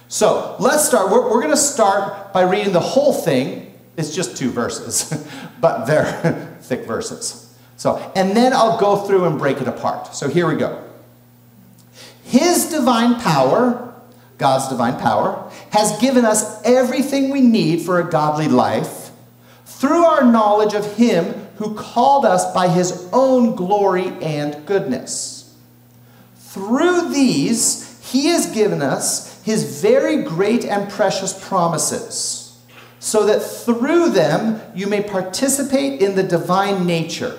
So 0.09 0.56
let's 0.61 0.87
start. 0.87 1.11
We're, 1.11 1.25
we're 1.25 1.40
going 1.40 1.50
to 1.50 1.56
start 1.56 2.33
by 2.33 2.42
reading 2.42 2.73
the 2.73 2.80
whole 2.80 3.12
thing. 3.12 3.75
It's 3.97 4.14
just 4.14 4.37
two 4.37 4.50
verses, 4.50 5.26
but 5.61 5.87
they're 5.87 6.56
thick 6.61 6.87
verses. 6.87 7.54
So, 7.76 7.97
and 8.14 8.37
then 8.37 8.52
I'll 8.52 8.78
go 8.78 8.97
through 8.97 9.25
and 9.25 9.38
break 9.38 9.61
it 9.61 9.68
apart. 9.68 10.14
So 10.14 10.28
here 10.28 10.47
we 10.47 10.56
go. 10.56 10.83
His 12.25 12.71
divine 12.71 13.21
power, 13.21 13.94
God's 14.38 14.68
divine 14.68 14.99
power, 14.99 15.50
has 15.71 15.99
given 16.00 16.25
us 16.25 16.62
everything 16.64 17.30
we 17.30 17.40
need 17.40 17.83
for 17.83 18.00
a 18.00 18.09
godly 18.09 18.49
life 18.49 19.11
through 19.64 20.04
our 20.04 20.25
knowledge 20.25 20.75
of 20.75 20.97
Him 20.97 21.25
who 21.56 21.75
called 21.75 22.25
us 22.25 22.52
by 22.54 22.68
His 22.68 23.09
own 23.12 23.54
glory 23.54 24.09
and 24.23 24.64
goodness. 24.66 25.33
Through 26.54 27.12
these, 27.12 27.99
He 28.12 28.26
has 28.26 28.46
given 28.46 28.80
us 28.80 29.42
His 29.42 29.82
very 29.82 30.23
great 30.23 30.64
and 30.64 30.88
precious 30.88 31.32
promises, 31.49 32.56
so 33.00 33.26
that 33.26 33.40
through 33.40 34.11
them 34.11 34.62
you 34.73 34.87
may 34.87 35.02
participate 35.02 36.00
in 36.00 36.14
the 36.14 36.23
divine 36.23 36.87
nature, 36.87 37.37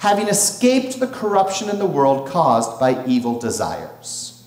having 0.00 0.28
escaped 0.28 1.00
the 1.00 1.06
corruption 1.06 1.70
in 1.70 1.78
the 1.78 1.86
world 1.86 2.28
caused 2.28 2.78
by 2.78 3.02
evil 3.06 3.38
desires. 3.38 4.46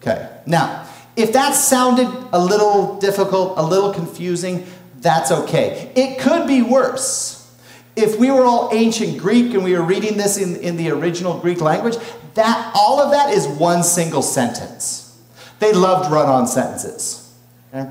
Okay, 0.00 0.30
now, 0.46 0.86
if 1.14 1.34
that 1.34 1.52
sounded 1.52 2.08
a 2.32 2.42
little 2.42 2.98
difficult, 3.00 3.58
a 3.58 3.62
little 3.62 3.92
confusing, 3.92 4.66
that's 5.00 5.30
okay. 5.30 5.92
It 5.94 6.20
could 6.20 6.48
be 6.48 6.62
worse. 6.62 7.34
If 7.96 8.18
we 8.18 8.30
were 8.30 8.44
all 8.44 8.70
ancient 8.72 9.18
Greek 9.18 9.52
and 9.52 9.62
we 9.62 9.74
were 9.74 9.82
reading 9.82 10.16
this 10.16 10.38
in, 10.38 10.56
in 10.56 10.76
the 10.76 10.90
original 10.90 11.38
Greek 11.40 11.60
language, 11.60 11.96
that 12.38 12.72
all 12.74 13.00
of 13.00 13.10
that 13.10 13.32
is 13.34 13.46
one 13.46 13.82
single 13.82 14.22
sentence. 14.22 15.20
They 15.58 15.72
loved 15.72 16.10
run-on 16.10 16.46
sentences. 16.46 17.34
Okay? 17.74 17.90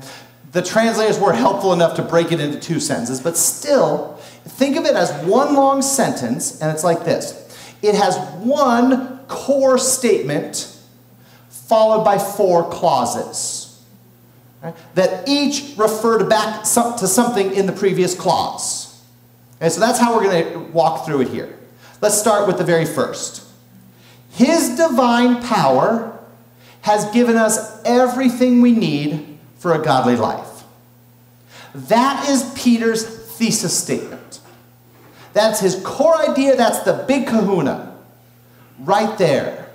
The 0.52 0.62
translators 0.62 1.18
were 1.18 1.34
helpful 1.34 1.72
enough 1.72 1.96
to 1.96 2.02
break 2.02 2.32
it 2.32 2.40
into 2.40 2.58
two 2.58 2.80
sentences, 2.80 3.20
but 3.20 3.36
still, 3.36 4.14
think 4.44 4.76
of 4.76 4.86
it 4.86 4.94
as 4.94 5.12
one 5.26 5.54
long 5.54 5.82
sentence, 5.82 6.60
and 6.60 6.72
it's 6.72 6.82
like 6.82 7.04
this. 7.04 7.44
It 7.82 7.94
has 7.94 8.16
one 8.38 9.18
core 9.28 9.78
statement 9.78 10.74
followed 11.50 12.02
by 12.02 12.18
four 12.18 12.68
clauses 12.70 13.84
right, 14.62 14.74
that 14.94 15.28
each 15.28 15.74
refer 15.76 16.18
to 16.18 16.24
back 16.24 16.62
to 16.62 17.06
something 17.06 17.52
in 17.52 17.66
the 17.66 17.72
previous 17.72 18.14
clause. 18.14 19.04
Okay, 19.56 19.68
so 19.68 19.80
that's 19.80 19.98
how 19.98 20.16
we're 20.16 20.24
going 20.24 20.52
to 20.52 20.58
walk 20.72 21.04
through 21.04 21.20
it 21.20 21.28
here. 21.28 21.58
Let's 22.00 22.18
start 22.18 22.46
with 22.46 22.56
the 22.56 22.64
very 22.64 22.86
first. 22.86 23.47
His 24.38 24.76
divine 24.76 25.42
power 25.42 26.16
has 26.82 27.10
given 27.10 27.36
us 27.36 27.82
everything 27.84 28.60
we 28.60 28.70
need 28.70 29.36
for 29.56 29.74
a 29.74 29.82
godly 29.82 30.14
life. 30.14 30.62
That 31.74 32.28
is 32.28 32.48
Peter's 32.54 33.04
thesis 33.04 33.76
statement. 33.76 34.38
That's 35.32 35.58
his 35.58 35.82
core 35.84 36.16
idea, 36.16 36.54
that's 36.54 36.84
the 36.84 37.04
big 37.08 37.26
kahuna 37.26 37.98
right 38.78 39.18
there. 39.18 39.70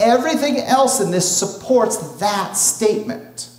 Everything 0.00 0.58
else 0.58 1.00
in 1.00 1.12
this 1.12 1.36
supports 1.36 2.16
that 2.18 2.56
statement. 2.56 3.50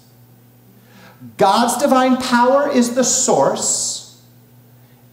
God's 1.37 1.81
divine 1.81 2.17
power 2.17 2.69
is 2.69 2.95
the 2.95 3.03
source, 3.05 4.21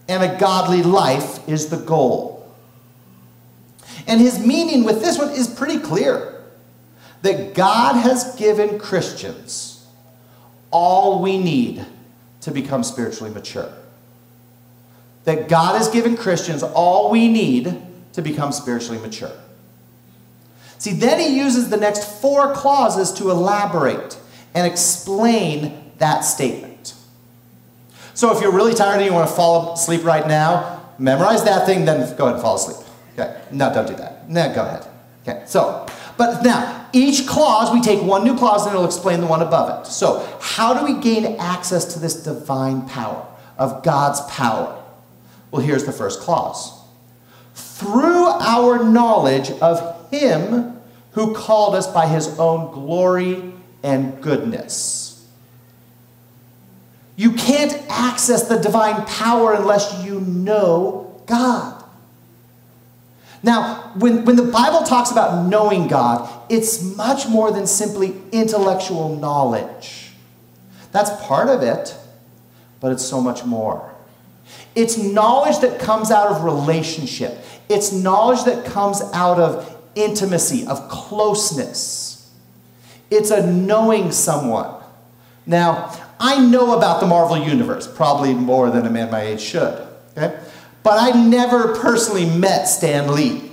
and 0.09 0.25
a 0.25 0.40
godly 0.40 0.83
life 0.83 1.49
is 1.49 1.69
the 1.69 1.76
goal. 1.76 2.39
And 4.07 4.21
his 4.21 4.38
meaning 4.45 4.85
with 4.85 5.00
this 5.00 5.19
one 5.19 5.30
is 5.30 5.49
pretty 5.49 5.78
clear 5.78 6.42
that 7.23 7.54
God 7.54 7.95
has 7.95 8.35
given 8.37 8.78
Christians 8.78 9.87
all 10.71 11.21
we 11.21 11.38
need 11.38 11.85
to 12.42 12.50
become 12.50 12.83
spiritually 12.83 13.33
mature. 13.33 13.73
That 15.25 15.49
God 15.49 15.76
has 15.76 15.88
given 15.88 16.16
Christians 16.16 16.62
all 16.62 17.11
we 17.11 17.28
need 17.28 17.83
to 18.12 18.23
become 18.23 18.52
spiritually 18.52 18.99
mature. 19.00 19.33
See, 20.78 20.92
then 20.92 21.21
he 21.21 21.37
uses 21.37 21.69
the 21.69 21.76
next 21.76 22.21
four 22.21 22.54
clauses 22.54 23.12
to 23.14 23.30
elaborate 23.30 24.19
and 24.54 24.66
explain 24.66 25.92
that 25.99 26.21
statement. 26.21 26.95
So 28.14 28.35
if 28.35 28.42
you're 28.42 28.52
really 28.52 28.75
tired 28.75 28.97
and 28.97 29.04
you 29.04 29.12
want 29.12 29.28
to 29.28 29.35
fall 29.35 29.75
asleep 29.75 30.04
right 30.04 30.26
now, 30.26 30.90
memorize 30.99 31.45
that 31.45 31.66
thing, 31.66 31.85
then 31.85 32.16
go 32.16 32.25
ahead 32.25 32.35
and 32.35 32.42
fall 32.42 32.57
asleep. 32.57 32.87
Okay, 33.12 33.40
no, 33.50 33.73
don't 33.73 33.87
do 33.87 33.95
that. 33.97 34.28
No, 34.30 34.52
go 34.54 34.65
ahead. 34.65 34.87
Okay, 35.23 35.43
so, 35.47 35.87
but 36.17 36.43
now, 36.43 36.89
each 36.93 37.26
clause, 37.26 37.73
we 37.73 37.80
take 37.80 38.02
one 38.02 38.25
new 38.25 38.37
clause 38.37 38.67
and 38.67 38.75
it'll 38.75 38.87
explain 38.87 39.21
the 39.21 39.26
one 39.26 39.43
above 39.43 39.87
it. 39.87 39.91
So, 39.91 40.26
how 40.41 40.75
do 40.75 40.93
we 40.93 41.00
gain 41.00 41.37
access 41.39 41.93
to 41.95 41.99
this 41.99 42.23
divine 42.23 42.89
power, 42.89 43.26
of 43.58 43.82
God's 43.82 44.21
power? 44.23 44.82
Well, 45.50 45.63
here's 45.63 45.84
the 45.84 45.93
first 45.93 46.21
clause. 46.21 46.78
Through 47.54 48.26
our 48.26 48.84
knowledge 48.84 49.50
of 49.61 50.11
him 50.11 50.80
who 51.13 51.34
called 51.34 51.75
us 51.75 51.87
by 51.87 52.06
his 52.06 52.39
own 52.39 52.73
glory 52.73 53.52
and 53.82 54.21
goodness. 54.23 55.26
You 57.17 57.32
can't 57.32 57.73
access 57.89 58.49
the 58.49 58.58
divine 58.58 59.04
power 59.06 59.54
unless 59.54 60.04
you 60.04 60.21
know 60.21 61.23
God. 61.26 61.79
Now, 63.43 63.93
when, 63.97 64.25
when 64.25 64.37
the 64.37 64.45
Bible 64.45 64.83
talks 64.83 65.11
about 65.11 65.47
knowing 65.47 65.89
God, 65.89 66.29
it's 66.50 66.83
much 66.97 67.26
more 67.26 67.50
than 67.50 67.67
simply 67.67 68.21
intellectual 68.33 69.17
knowledge. 69.17 70.11
That's 70.93 71.11
part 71.26 71.49
of 71.49 71.63
it, 71.63 71.97
but 72.81 72.93
it's 72.93 73.05
so 73.05 73.21
much 73.21 73.45
more. 73.45 73.91
It's 74.75 74.99
knowledge 74.99 75.61
that 75.61 75.81
comes 75.81 76.11
out 76.11 76.29
of 76.29 76.45
relationship. 76.45 77.39
It's 77.69 77.93
knowledge 77.93 78.45
that 78.45 78.65
comes 78.65 79.00
out 79.15 79.39
of 79.39 79.76
intimacy, 79.95 80.67
of 80.67 80.89
closeness. 80.89 82.31
It's 83.11 83.31
a 83.31 83.47
knowing 83.50 84.13
someone. 84.13 84.75
Now, 85.47 85.97
I 86.19 86.45
know 86.47 86.76
about 86.76 87.00
the 87.00 87.07
Marvel 87.07 87.39
Universe, 87.39 87.89
probably 87.89 88.35
more 88.35 88.71
than 88.71 88.87
a 88.87 88.91
man 88.91 89.11
my 89.11 89.23
age 89.23 89.41
should. 89.41 89.87
Okay? 90.17 90.39
But 90.82 90.99
I 90.99 91.10
never 91.10 91.75
personally 91.76 92.26
met 92.26 92.64
Stan 92.64 93.14
Lee. 93.14 93.50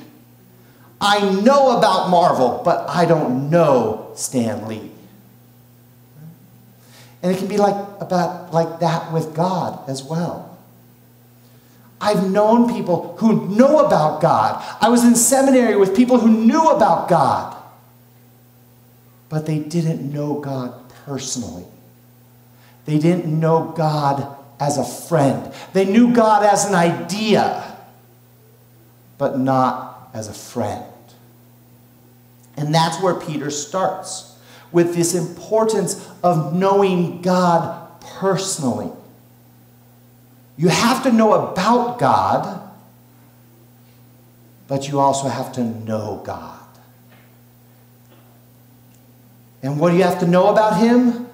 I 0.99 1.29
know 1.41 1.77
about 1.77 2.09
Marvel, 2.09 2.61
but 2.63 2.89
I 2.89 3.05
don't 3.05 3.49
know 3.49 4.11
Stan 4.15 4.67
Lee. 4.67 4.91
And 7.21 7.35
it 7.35 7.37
can 7.37 7.47
be 7.47 7.57
like 7.57 7.75
about 7.99 8.53
like 8.53 8.79
that 8.79 9.11
with 9.11 9.35
God 9.35 9.87
as 9.89 10.03
well. 10.03 10.57
I've 11.99 12.29
known 12.29 12.71
people 12.71 13.17
who 13.17 13.47
know 13.55 13.79
about 13.79 14.21
God. 14.21 14.63
I 14.79 14.89
was 14.89 15.03
in 15.03 15.15
seminary 15.15 15.75
with 15.75 15.95
people 15.95 16.19
who 16.19 16.29
knew 16.29 16.69
about 16.69 17.09
God, 17.09 17.57
but 19.29 19.47
they 19.47 19.59
didn't 19.59 20.13
know 20.13 20.39
God 20.39 20.73
personally. 21.05 21.65
They 22.85 22.99
didn't 22.99 23.25
know 23.25 23.73
God 23.75 24.36
as 24.59 24.77
a 24.77 24.83
friend. 24.83 25.53
They 25.73 25.85
knew 25.85 26.13
God 26.13 26.43
as 26.43 26.65
an 26.65 26.75
idea, 26.75 27.77
but 29.17 29.39
not 29.39 30.09
as 30.13 30.27
a 30.27 30.33
friend. 30.33 30.83
And 32.55 32.73
that's 32.73 33.01
where 33.01 33.13
Peter 33.13 33.51
starts 33.51 34.35
with 34.71 34.95
this 34.95 35.13
importance 35.13 36.07
of 36.23 36.55
knowing 36.55 37.21
God 37.21 38.01
personally. 38.01 38.91
You 40.57 40.69
have 40.69 41.03
to 41.03 41.11
know 41.11 41.33
about 41.33 41.99
God, 41.99 42.61
but 44.67 44.87
you 44.87 44.99
also 44.99 45.29
have 45.29 45.53
to 45.53 45.63
know 45.63 46.21
God. 46.25 46.57
And 49.61 49.79
what 49.79 49.91
do 49.91 49.97
you 49.97 50.03
have 50.03 50.19
to 50.19 50.27
know 50.27 50.47
about 50.47 50.79
Him? 50.79 51.27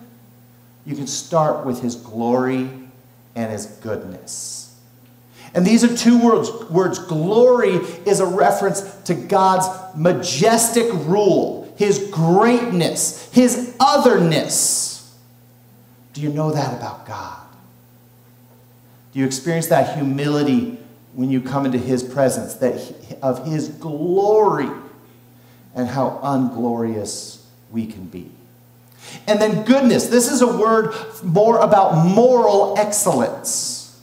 You 0.86 0.96
can 0.96 1.08
start 1.08 1.66
with 1.66 1.82
His 1.82 1.96
glory 1.96 2.83
and 3.36 3.52
His 3.52 3.66
goodness. 3.66 4.76
And 5.54 5.66
these 5.66 5.84
are 5.84 5.96
two 5.96 6.20
words. 6.20 6.52
Words 6.70 7.00
glory 7.00 7.76
is 8.06 8.20
a 8.20 8.26
reference 8.26 8.82
to 9.04 9.14
God's 9.14 9.68
majestic 9.96 10.92
rule, 11.06 11.72
His 11.78 12.10
greatness, 12.12 13.32
His 13.32 13.76
otherness. 13.80 15.16
Do 16.14 16.22
you 16.22 16.30
know 16.30 16.52
that 16.52 16.78
about 16.78 17.06
God? 17.06 17.40
Do 19.12 19.20
you 19.20 19.26
experience 19.26 19.68
that 19.68 19.96
humility 19.96 20.80
when 21.14 21.30
you 21.30 21.42
come 21.42 21.66
into 21.66 21.78
His 21.78 22.04
presence, 22.04 22.56
that 22.56 22.80
he, 22.80 23.16
of 23.22 23.46
His 23.46 23.70
glory 23.70 24.70
and 25.76 25.88
how 25.88 26.20
unglorious 26.24 27.46
we 27.72 27.86
can 27.86 28.06
be? 28.06 28.32
And 29.28 29.42
then 29.42 29.64
goodness. 29.64 30.08
This 30.08 30.32
is 30.32 30.42
a 30.42 30.58
word 30.58 30.94
more 31.24 31.60
about 31.60 32.06
moral 32.06 32.76
excellence. 32.78 34.02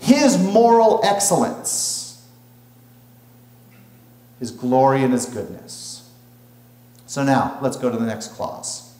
His 0.00 0.38
moral 0.38 1.00
excellence. 1.04 2.26
His 4.38 4.50
glory 4.50 5.02
and 5.02 5.12
His 5.12 5.26
goodness. 5.26 6.10
So 7.06 7.24
now, 7.24 7.58
let's 7.60 7.76
go 7.76 7.90
to 7.90 7.96
the 7.96 8.06
next 8.06 8.28
clause. 8.34 8.94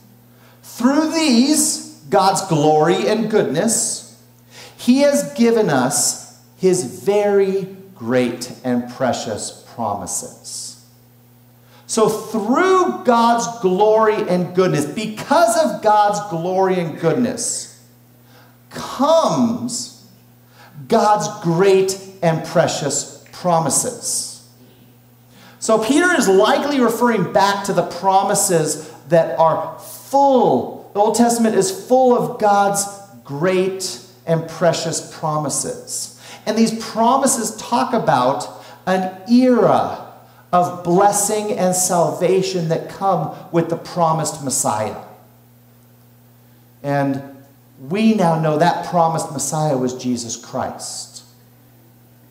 Through 0.63 1.11
these, 1.11 2.01
God's 2.09 2.45
glory 2.47 3.07
and 3.07 3.29
goodness, 3.29 4.21
he 4.77 5.01
has 5.01 5.33
given 5.33 5.69
us 5.69 6.39
His 6.57 7.03
very 7.03 7.75
great 7.95 8.51
and 8.63 8.91
precious 8.91 9.63
promises. 9.75 10.70
So, 11.91 12.07
through 12.07 13.03
God's 13.03 13.59
glory 13.59 14.15
and 14.15 14.55
goodness, 14.55 14.85
because 14.85 15.57
of 15.61 15.83
God's 15.83 16.21
glory 16.29 16.79
and 16.79 16.97
goodness, 16.97 17.83
comes 18.69 20.09
God's 20.87 21.27
great 21.43 22.01
and 22.23 22.45
precious 22.45 23.27
promises. 23.33 24.49
So, 25.59 25.83
Peter 25.83 26.09
is 26.13 26.29
likely 26.29 26.79
referring 26.79 27.33
back 27.33 27.65
to 27.65 27.73
the 27.73 27.83
promises 27.83 28.89
that 29.09 29.37
are 29.37 29.77
full. 29.77 30.89
The 30.93 30.99
Old 31.01 31.15
Testament 31.15 31.55
is 31.55 31.89
full 31.89 32.17
of 32.17 32.39
God's 32.39 32.85
great 33.25 33.99
and 34.25 34.47
precious 34.47 35.13
promises. 35.19 36.21
And 36.45 36.57
these 36.57 36.81
promises 36.85 37.57
talk 37.57 37.91
about 37.91 38.47
an 38.87 39.11
era 39.29 40.10
of 40.51 40.83
blessing 40.83 41.51
and 41.57 41.75
salvation 41.75 42.69
that 42.69 42.89
come 42.89 43.35
with 43.51 43.69
the 43.69 43.77
promised 43.77 44.43
Messiah. 44.43 45.01
And 46.83 47.23
we 47.79 48.13
now 48.13 48.39
know 48.39 48.57
that 48.57 48.85
promised 48.87 49.31
Messiah 49.31 49.77
was 49.77 49.93
Jesus 49.93 50.35
Christ. 50.35 51.23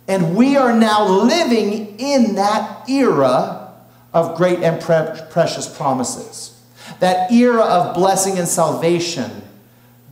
And 0.06 0.37
we 0.37 0.56
are 0.56 0.76
now 0.76 1.06
living 1.06 1.98
in 1.98 2.35
that 2.35 2.88
era 2.88 3.72
of 4.12 4.37
great 4.37 4.59
and 4.61 4.80
pre- 4.80 5.20
precious 5.30 5.68
promises. 5.68 6.61
That 6.98 7.30
era 7.30 7.62
of 7.62 7.94
blessing 7.94 8.38
and 8.38 8.48
salvation 8.48 9.42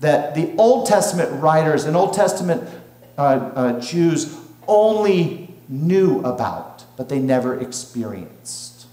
that 0.01 0.35
the 0.35 0.55
Old 0.57 0.87
Testament 0.87 1.43
writers 1.43 1.85
and 1.85 1.97
Old 1.97 2.15
Testament 2.15 2.69
uh, 3.17 3.21
uh, 3.21 3.81
Jews 3.81 4.37
only 4.69 5.48
knew 5.69 6.21
about 6.21 6.79
but 6.99 7.09
they 7.09 7.21
never 7.21 7.59
experienced. 7.59 8.87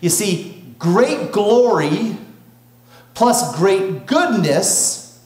You 0.00 0.08
see, 0.08 0.74
great 0.78 1.32
glory 1.32 2.16
plus 3.14 3.56
great 3.56 4.06
goodness 4.06 5.20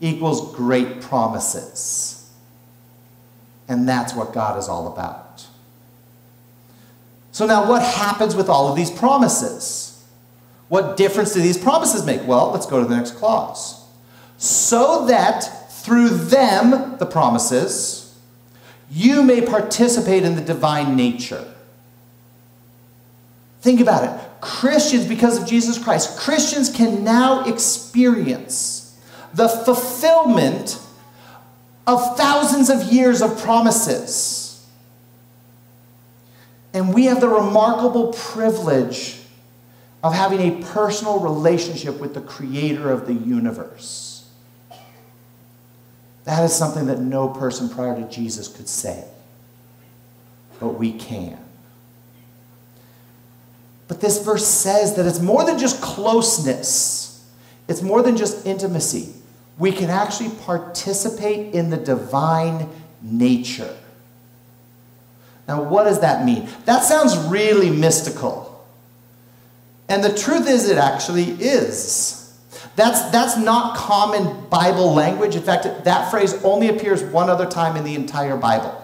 equals 0.00 0.56
great 0.56 1.00
promises. 1.00 2.28
And 3.68 3.88
that's 3.88 4.12
what 4.12 4.32
God 4.32 4.58
is 4.58 4.68
all 4.68 4.92
about. 4.92 5.46
So, 7.30 7.46
now 7.46 7.68
what 7.68 7.82
happens 7.82 8.34
with 8.34 8.48
all 8.48 8.68
of 8.68 8.76
these 8.76 8.90
promises? 8.90 10.04
What 10.68 10.96
difference 10.96 11.32
do 11.32 11.40
these 11.40 11.56
promises 11.56 12.04
make? 12.04 12.26
Well, 12.26 12.50
let's 12.50 12.66
go 12.66 12.82
to 12.82 12.88
the 12.88 12.96
next 12.96 13.12
clause. 13.12 13.80
So 14.36 15.06
that 15.06 15.70
through 15.70 16.08
them, 16.08 16.96
the 16.98 17.06
promises, 17.06 18.01
you 18.92 19.22
may 19.22 19.40
participate 19.40 20.22
in 20.22 20.36
the 20.36 20.42
divine 20.42 20.96
nature. 20.96 21.50
Think 23.62 23.80
about 23.80 24.04
it. 24.04 24.30
Christians, 24.42 25.06
because 25.06 25.40
of 25.40 25.48
Jesus 25.48 25.82
Christ, 25.82 26.18
Christians 26.18 26.68
can 26.68 27.02
now 27.02 27.44
experience 27.44 29.00
the 29.32 29.48
fulfillment 29.48 30.78
of 31.86 32.18
thousands 32.18 32.68
of 32.68 32.92
years 32.92 33.22
of 33.22 33.40
promises. 33.40 34.66
And 36.74 36.92
we 36.92 37.06
have 37.06 37.20
the 37.20 37.28
remarkable 37.28 38.12
privilege 38.12 39.20
of 40.02 40.12
having 40.12 40.40
a 40.40 40.64
personal 40.64 41.20
relationship 41.20 41.98
with 41.98 42.12
the 42.12 42.20
creator 42.20 42.90
of 42.90 43.06
the 43.06 43.14
universe. 43.14 44.11
That 46.24 46.44
is 46.44 46.54
something 46.54 46.86
that 46.86 47.00
no 47.00 47.28
person 47.28 47.68
prior 47.68 47.96
to 47.96 48.08
Jesus 48.08 48.48
could 48.48 48.68
say. 48.68 49.04
But 50.60 50.78
we 50.78 50.92
can. 50.92 51.38
But 53.88 54.00
this 54.00 54.24
verse 54.24 54.46
says 54.46 54.94
that 54.96 55.06
it's 55.06 55.20
more 55.20 55.44
than 55.44 55.58
just 55.58 55.82
closeness, 55.82 57.28
it's 57.68 57.82
more 57.82 58.02
than 58.02 58.16
just 58.16 58.46
intimacy. 58.46 59.12
We 59.58 59.70
can 59.70 59.90
actually 59.90 60.30
participate 60.46 61.54
in 61.54 61.70
the 61.70 61.76
divine 61.76 62.68
nature. 63.02 63.76
Now, 65.46 65.62
what 65.62 65.84
does 65.84 66.00
that 66.00 66.24
mean? 66.24 66.48
That 66.64 66.84
sounds 66.84 67.16
really 67.16 67.68
mystical. 67.68 68.64
And 69.88 70.02
the 70.02 70.16
truth 70.16 70.48
is, 70.48 70.70
it 70.70 70.78
actually 70.78 71.24
is. 71.24 72.21
That's, 72.76 73.10
that's 73.10 73.36
not 73.36 73.76
common 73.76 74.46
Bible 74.48 74.94
language. 74.94 75.36
In 75.36 75.42
fact, 75.42 75.64
that 75.84 76.10
phrase 76.10 76.42
only 76.44 76.68
appears 76.68 77.02
one 77.02 77.28
other 77.28 77.46
time 77.46 77.76
in 77.76 77.84
the 77.84 77.94
entire 77.94 78.36
Bible. 78.36 78.78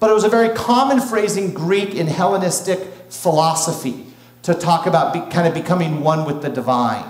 But 0.00 0.10
it 0.10 0.14
was 0.14 0.24
a 0.24 0.28
very 0.28 0.54
common 0.54 1.00
phrase 1.00 1.36
in 1.36 1.54
Greek 1.54 1.94
in 1.94 2.08
Hellenistic 2.08 2.80
philosophy 3.08 4.06
to 4.42 4.54
talk 4.54 4.86
about 4.86 5.12
be, 5.12 5.20
kind 5.32 5.46
of 5.46 5.54
becoming 5.54 6.00
one 6.00 6.24
with 6.24 6.42
the 6.42 6.48
divine. 6.48 7.08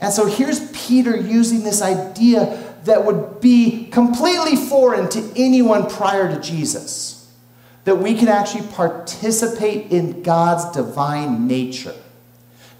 And 0.00 0.12
so 0.12 0.26
here's 0.26 0.70
Peter 0.70 1.16
using 1.16 1.64
this 1.64 1.82
idea 1.82 2.74
that 2.84 3.04
would 3.04 3.40
be 3.40 3.86
completely 3.86 4.56
foreign 4.56 5.08
to 5.10 5.32
anyone 5.36 5.88
prior 5.88 6.28
to 6.28 6.40
Jesus 6.40 7.22
that 7.84 7.96
we 7.96 8.14
can 8.14 8.28
actually 8.28 8.66
participate 8.68 9.90
in 9.90 10.22
God's 10.22 10.70
divine 10.76 11.46
nature. 11.46 11.94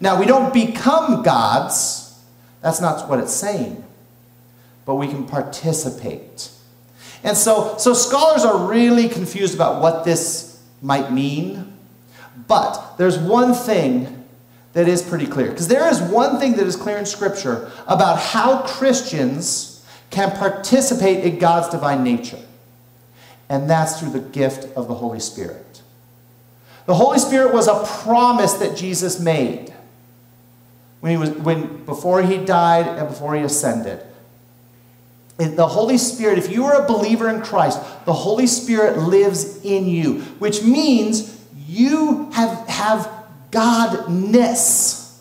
Now, 0.03 0.19
we 0.19 0.27
don't 0.27 0.53
become 0.53 1.23
gods. 1.23 2.21
That's 2.61 2.81
not 2.81 3.09
what 3.09 3.21
it's 3.21 3.33
saying. 3.33 3.85
But 4.85 4.97
we 4.97 5.07
can 5.07 5.29
participate. 5.29 6.51
And 7.23 7.37
so, 7.37 7.77
so 7.79 7.95
scholars 7.95 8.45
are 8.45 8.67
really 8.69 9.09
confused 9.09 9.55
about 9.55 9.81
what 9.81 10.05
this 10.05 10.61
might 10.83 11.12
mean. 11.12 11.79
But 12.49 12.97
there's 12.97 13.17
one 13.17 13.55
thing 13.55 14.25
that 14.73 14.88
is 14.88 15.03
pretty 15.03 15.29
clear. 15.29 15.51
Because 15.51 15.69
there 15.69 15.88
is 15.88 16.01
one 16.01 16.41
thing 16.41 16.57
that 16.57 16.67
is 16.67 16.75
clear 16.75 16.99
in 16.99 17.07
Scripture 17.07 17.71
about 17.87 18.19
how 18.19 18.62
Christians 18.62 19.87
can 20.11 20.33
participate 20.33 21.23
in 21.23 21.38
God's 21.38 21.69
divine 21.69 22.03
nature. 22.03 22.41
And 23.49 23.71
that's 23.71 24.01
through 24.01 24.11
the 24.11 24.21
gift 24.21 24.65
of 24.77 24.88
the 24.88 24.95
Holy 24.95 25.21
Spirit. 25.21 25.81
The 26.87 26.95
Holy 26.95 27.21
Spirit 27.21 27.55
was 27.55 27.69
a 27.69 27.85
promise 28.03 28.55
that 28.55 28.77
Jesus 28.77 29.21
made 29.21 29.73
when 31.03 31.11
he 31.11 31.19
was 31.19 31.31
when 31.31 31.85
before 31.85 32.23
he 32.23 32.38
died 32.38 32.87
and 32.87 33.09
before 33.09 33.35
he 33.35 33.43
ascended. 33.43 34.01
And 35.37 35.59
the 35.59 35.67
Holy 35.67 35.99
Spirit, 35.99 36.38
if 36.38 36.49
you 36.49 36.65
are 36.67 36.81
a 36.81 36.87
believer 36.87 37.29
in 37.29 37.43
Christ, 37.43 37.81
the 38.05 38.12
Holy 38.12 38.47
Spirit 38.47 38.99
lives 38.99 39.65
in 39.65 39.88
you, 39.88 40.21
which 40.38 40.62
means 40.62 41.45
you 41.67 42.31
have, 42.35 42.69
have 42.69 43.11
Godness 43.51 45.19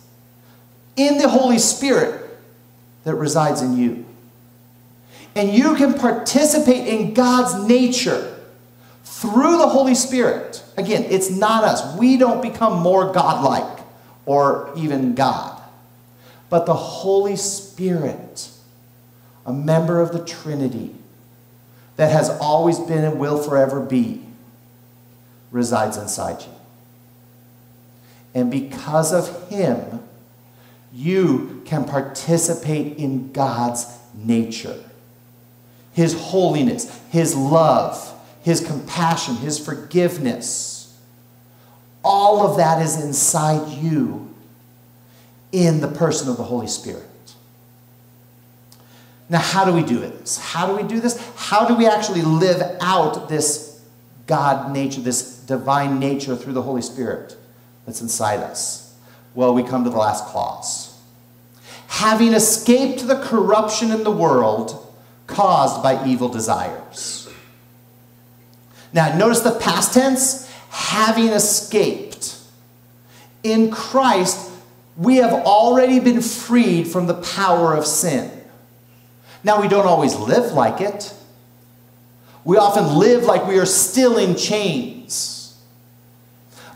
in 0.95 1.17
the 1.17 1.27
Holy 1.27 1.57
Spirit 1.57 2.29
that 3.03 3.15
resides 3.15 3.63
in 3.63 3.75
you. 3.75 4.05
And 5.33 5.51
you 5.51 5.75
can 5.75 5.95
participate 5.95 6.87
in 6.87 7.15
God's 7.15 7.67
nature 7.67 8.37
through 9.03 9.57
the 9.57 9.67
Holy 9.67 9.95
Spirit. 9.95 10.63
Again, 10.77 11.05
it's 11.09 11.31
not 11.31 11.63
us. 11.63 11.97
We 11.97 12.17
don't 12.17 12.43
become 12.43 12.79
more 12.81 13.11
godlike 13.11 13.79
or 14.27 14.71
even 14.75 15.15
God 15.15 15.60
but 16.51 16.65
the 16.65 16.75
Holy 16.75 17.37
Spirit, 17.37 18.49
a 19.45 19.53
member 19.53 20.01
of 20.01 20.11
the 20.11 20.23
Trinity 20.23 20.93
that 21.95 22.11
has 22.11 22.29
always 22.29 22.77
been 22.77 23.05
and 23.05 23.17
will 23.17 23.41
forever 23.41 23.79
be, 23.79 24.21
resides 25.49 25.95
inside 25.95 26.41
you. 26.41 26.53
And 28.35 28.51
because 28.51 29.13
of 29.13 29.49
Him, 29.49 30.01
you 30.93 31.61
can 31.63 31.85
participate 31.85 32.97
in 32.97 33.31
God's 33.31 33.85
nature. 34.13 34.83
His 35.93 36.19
holiness, 36.19 36.99
His 37.11 37.33
love, 37.33 38.13
His 38.41 38.59
compassion, 38.59 39.37
His 39.37 39.57
forgiveness. 39.57 40.99
All 42.03 42.45
of 42.45 42.57
that 42.57 42.81
is 42.81 43.01
inside 43.01 43.69
you 43.69 44.30
in 45.51 45.81
the 45.81 45.87
person 45.87 46.29
of 46.29 46.37
the 46.37 46.43
Holy 46.43 46.67
Spirit. 46.67 47.03
Now, 49.29 49.39
how 49.39 49.63
do 49.63 49.71
we 49.71 49.83
do 49.83 49.99
this? 49.99 50.37
How 50.37 50.67
do 50.67 50.75
we 50.75 50.83
do 50.83 50.99
this? 50.99 51.17
How 51.35 51.65
do 51.65 51.75
we 51.75 51.87
actually 51.87 52.21
live 52.21 52.61
out 52.81 53.29
this 53.29 53.81
God 54.27 54.73
nature, 54.73 54.99
this 54.99 55.37
divine 55.37 55.99
nature 55.99 56.35
through 56.35 56.53
the 56.53 56.61
Holy 56.61 56.81
Spirit 56.81 57.37
that's 57.85 58.01
inside 58.01 58.39
us? 58.41 58.93
Well, 59.33 59.53
we 59.53 59.63
come 59.63 59.85
to 59.85 59.89
the 59.89 59.97
last 59.97 60.25
clause. 60.25 60.99
Having 61.87 62.33
escaped 62.33 63.07
the 63.07 63.21
corruption 63.21 63.91
in 63.91 64.03
the 64.03 64.11
world 64.11 64.93
caused 65.27 65.81
by 65.81 66.05
evil 66.05 66.27
desires. 66.27 67.29
Now, 68.93 69.17
notice 69.17 69.39
the 69.39 69.57
past 69.57 69.93
tense 69.93 70.51
having 70.69 71.29
escaped. 71.29 72.37
In 73.43 73.71
Christ, 73.71 74.50
we 75.01 75.15
have 75.15 75.33
already 75.33 75.99
been 75.99 76.21
freed 76.21 76.87
from 76.87 77.07
the 77.07 77.15
power 77.15 77.73
of 77.73 77.87
sin. 77.87 78.29
Now, 79.43 79.59
we 79.59 79.67
don't 79.67 79.87
always 79.87 80.15
live 80.15 80.51
like 80.51 80.79
it. 80.79 81.11
We 82.43 82.57
often 82.57 82.99
live 82.99 83.23
like 83.23 83.47
we 83.47 83.57
are 83.57 83.65
still 83.65 84.19
in 84.19 84.35
chains. 84.35 85.59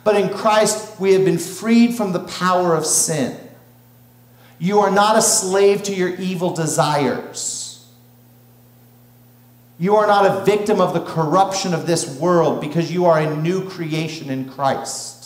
But 0.04 0.16
in 0.16 0.30
Christ, 0.30 1.00
we 1.00 1.14
have 1.14 1.24
been 1.24 1.38
freed 1.38 1.94
from 1.94 2.14
the 2.14 2.20
power 2.20 2.74
of 2.76 2.88
sin. 2.88 3.40
You 4.58 4.80
are 4.80 4.90
not 4.90 5.16
a 5.16 5.22
slave 5.22 5.84
to 5.84 5.94
your 5.94 6.10
evil 6.16 6.52
desires. 6.52 7.86
You 9.78 9.98
are 9.98 10.08
not 10.08 10.26
a 10.26 10.44
victim 10.46 10.82
of 10.82 10.96
the 10.96 11.02
corruption 11.02 11.76
of 11.76 11.86
this 11.86 12.20
world 12.20 12.60
because 12.60 12.92
you 12.92 13.06
are 13.06 13.20
a 13.20 13.36
new 13.36 13.70
creation 13.70 14.32
in 14.32 14.50
Christ. 14.50 15.25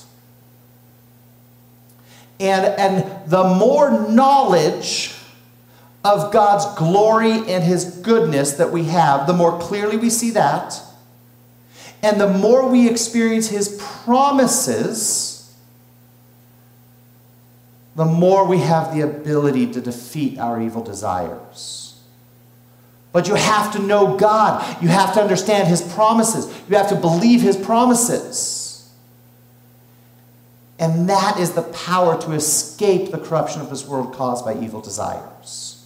And, 2.39 2.65
and 2.65 3.29
the 3.29 3.43
more 3.43 4.09
knowledge 4.09 5.13
of 6.03 6.31
God's 6.31 6.77
glory 6.77 7.31
and 7.31 7.63
His 7.63 7.85
goodness 7.85 8.53
that 8.53 8.71
we 8.71 8.85
have, 8.85 9.27
the 9.27 9.33
more 9.33 9.59
clearly 9.59 9.97
we 9.97 10.09
see 10.09 10.31
that, 10.31 10.79
and 12.01 12.19
the 12.19 12.29
more 12.29 12.67
we 12.69 12.89
experience 12.89 13.49
His 13.49 13.77
promises, 13.81 15.53
the 17.95 18.05
more 18.05 18.45
we 18.47 18.59
have 18.59 18.93
the 18.95 19.01
ability 19.01 19.73
to 19.73 19.81
defeat 19.81 20.39
our 20.39 20.61
evil 20.61 20.81
desires. 20.81 21.99
But 23.11 23.27
you 23.27 23.35
have 23.35 23.73
to 23.73 23.79
know 23.79 24.15
God. 24.15 24.81
You 24.81 24.87
have 24.87 25.13
to 25.15 25.21
understand 25.21 25.67
His 25.67 25.81
promises. 25.81 26.45
You 26.69 26.77
have 26.77 26.89
to 26.89 26.95
believe 26.95 27.41
His 27.41 27.57
promises. 27.57 28.58
And 30.79 31.09
that 31.09 31.37
is 31.37 31.51
the 31.51 31.61
power 31.61 32.19
to 32.21 32.31
escape 32.31 33.11
the 33.11 33.17
corruption 33.17 33.61
of 33.61 33.69
this 33.69 33.85
world 33.85 34.13
caused 34.13 34.45
by 34.45 34.57
evil 34.57 34.79
desires. 34.79 35.85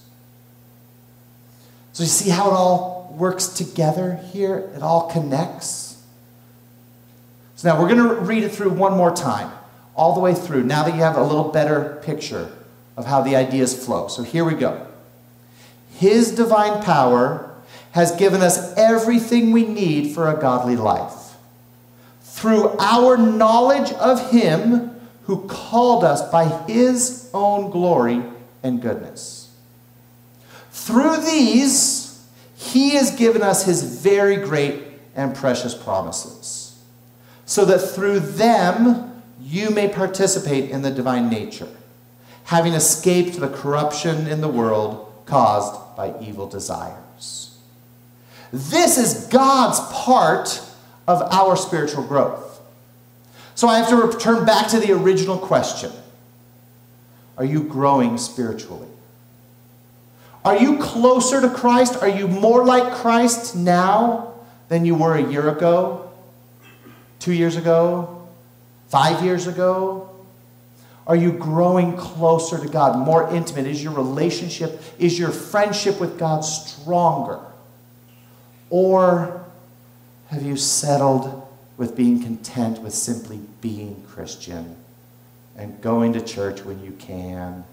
So 1.93 2.03
you 2.03 2.09
see 2.09 2.29
how 2.29 2.51
it 2.51 2.53
all 2.53 3.15
works 3.17 3.47
together 3.47 4.19
here? 4.31 4.71
It 4.75 4.83
all 4.83 5.09
connects. 5.09 6.01
So 7.55 7.69
now 7.69 7.81
we're 7.81 7.87
going 7.87 8.07
to 8.07 8.15
read 8.15 8.43
it 8.43 8.49
through 8.49 8.69
one 8.71 8.95
more 8.95 9.15
time, 9.15 9.51
all 9.95 10.13
the 10.13 10.19
way 10.19 10.35
through, 10.35 10.63
now 10.63 10.83
that 10.83 10.93
you 10.93 11.01
have 11.01 11.17
a 11.17 11.23
little 11.23 11.51
better 11.51 11.99
picture 12.03 12.51
of 12.95 13.05
how 13.05 13.21
the 13.21 13.35
ideas 13.35 13.85
flow. 13.85 14.07
So 14.07 14.21
here 14.21 14.45
we 14.45 14.53
go. 14.53 14.85
His 15.95 16.31
divine 16.31 16.83
power 16.83 17.55
has 17.93 18.11
given 18.15 18.41
us 18.41 18.75
everything 18.77 19.51
we 19.51 19.65
need 19.65 20.13
for 20.13 20.29
a 20.29 20.39
godly 20.39 20.75
life. 20.75 21.22
Through 22.43 22.75
our 22.77 23.15
knowledge 23.15 23.93
of 23.93 24.31
Him 24.31 24.99
who 25.27 25.47
called 25.47 26.03
us 26.03 26.29
by 26.29 26.43
His 26.67 27.29
own 27.33 27.71
glory 27.71 28.21
and 28.61 28.81
goodness. 28.81 29.49
Through 30.69 31.21
these, 31.21 32.21
he 32.53 32.95
has 32.95 33.11
given 33.11 33.41
us 33.41 33.63
his 33.63 34.01
very 34.01 34.35
great 34.35 34.83
and 35.15 35.33
precious 35.33 35.73
promises, 35.73 36.77
so 37.45 37.63
that 37.63 37.79
through 37.79 38.19
them 38.19 39.21
you 39.39 39.69
may 39.69 39.87
participate 39.87 40.69
in 40.69 40.81
the 40.81 40.91
divine 40.91 41.29
nature, 41.29 41.69
having 42.43 42.73
escaped 42.73 43.39
the 43.39 43.47
corruption 43.47 44.27
in 44.27 44.41
the 44.41 44.49
world 44.49 45.13
caused 45.25 45.95
by 45.95 46.13
evil 46.19 46.45
desires. 46.45 47.57
This 48.51 48.97
is 48.97 49.27
God's 49.27 49.79
part 49.93 50.61
of 51.07 51.21
our 51.21 51.55
spiritual 51.55 52.03
growth. 52.03 52.61
So 53.55 53.67
I 53.67 53.77
have 53.77 53.89
to 53.89 53.95
return 53.95 54.45
back 54.45 54.67
to 54.69 54.79
the 54.79 54.91
original 54.93 55.37
question 55.37 55.91
Are 57.37 57.45
you 57.45 57.63
growing 57.63 58.17
spiritually? 58.17 58.87
Are 60.45 60.57
you 60.57 60.77
closer 60.77 61.39
to 61.39 61.49
Christ? 61.49 61.95
Are 62.01 62.09
you 62.09 62.27
more 62.27 62.65
like 62.65 62.93
Christ 62.95 63.55
now 63.55 64.33
than 64.67 64.85
you 64.85 64.95
were 64.95 65.15
a 65.15 65.31
year 65.31 65.49
ago, 65.49 66.11
two 67.19 67.31
years 67.31 67.55
ago, 67.55 68.27
five 68.89 69.23
years 69.23 69.47
ago? 69.47 70.09
Are 71.05 71.15
you 71.15 71.33
growing 71.33 71.97
closer 71.97 72.57
to 72.57 72.67
God, 72.67 72.97
more 72.97 73.33
intimate? 73.33 73.67
Is 73.67 73.83
your 73.83 73.93
relationship, 73.93 74.81
is 74.99 75.19
your 75.19 75.31
friendship 75.31 75.99
with 75.99 76.17
God 76.17 76.41
stronger? 76.41 77.39
Or 78.69 79.42
have 80.33 80.41
you 80.41 80.57
settled 80.57 81.47
with 81.77 81.95
being 81.95 82.21
content 82.21 82.81
with 82.81 82.93
simply 82.93 83.39
being 83.61 84.03
Christian 84.07 84.75
and 85.55 85.79
going 85.79 86.13
to 86.13 86.21
church 86.21 86.65
when 86.65 86.83
you 86.83 86.91
can 86.93 87.63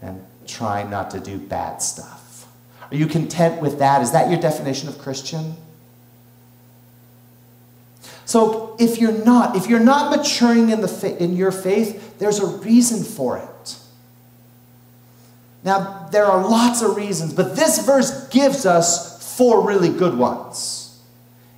and 0.00 0.24
trying 0.46 0.88
not 0.88 1.10
to 1.10 1.20
do 1.20 1.36
bad 1.36 1.82
stuff? 1.82 2.46
Are 2.90 2.94
you 2.94 3.06
content 3.06 3.60
with 3.60 3.80
that? 3.80 4.02
Is 4.02 4.12
that 4.12 4.30
your 4.30 4.40
definition 4.40 4.88
of 4.88 4.98
Christian? 4.98 5.56
So 8.24 8.76
if 8.78 9.00
you're 9.00 9.24
not, 9.24 9.56
if 9.56 9.66
you're 9.66 9.80
not 9.80 10.16
maturing 10.16 10.70
in, 10.70 10.82
the 10.82 10.88
fa- 10.88 11.20
in 11.20 11.36
your 11.36 11.50
faith, 11.50 12.18
there's 12.20 12.38
a 12.38 12.46
reason 12.46 13.02
for 13.02 13.38
it. 13.38 13.78
Now, 15.64 16.08
there 16.12 16.26
are 16.26 16.48
lots 16.48 16.82
of 16.82 16.96
reasons, 16.96 17.34
but 17.34 17.56
this 17.56 17.84
verse 17.84 18.28
gives 18.28 18.64
us 18.64 19.36
four 19.36 19.66
really 19.66 19.88
good 19.88 20.16
ones. 20.16 20.75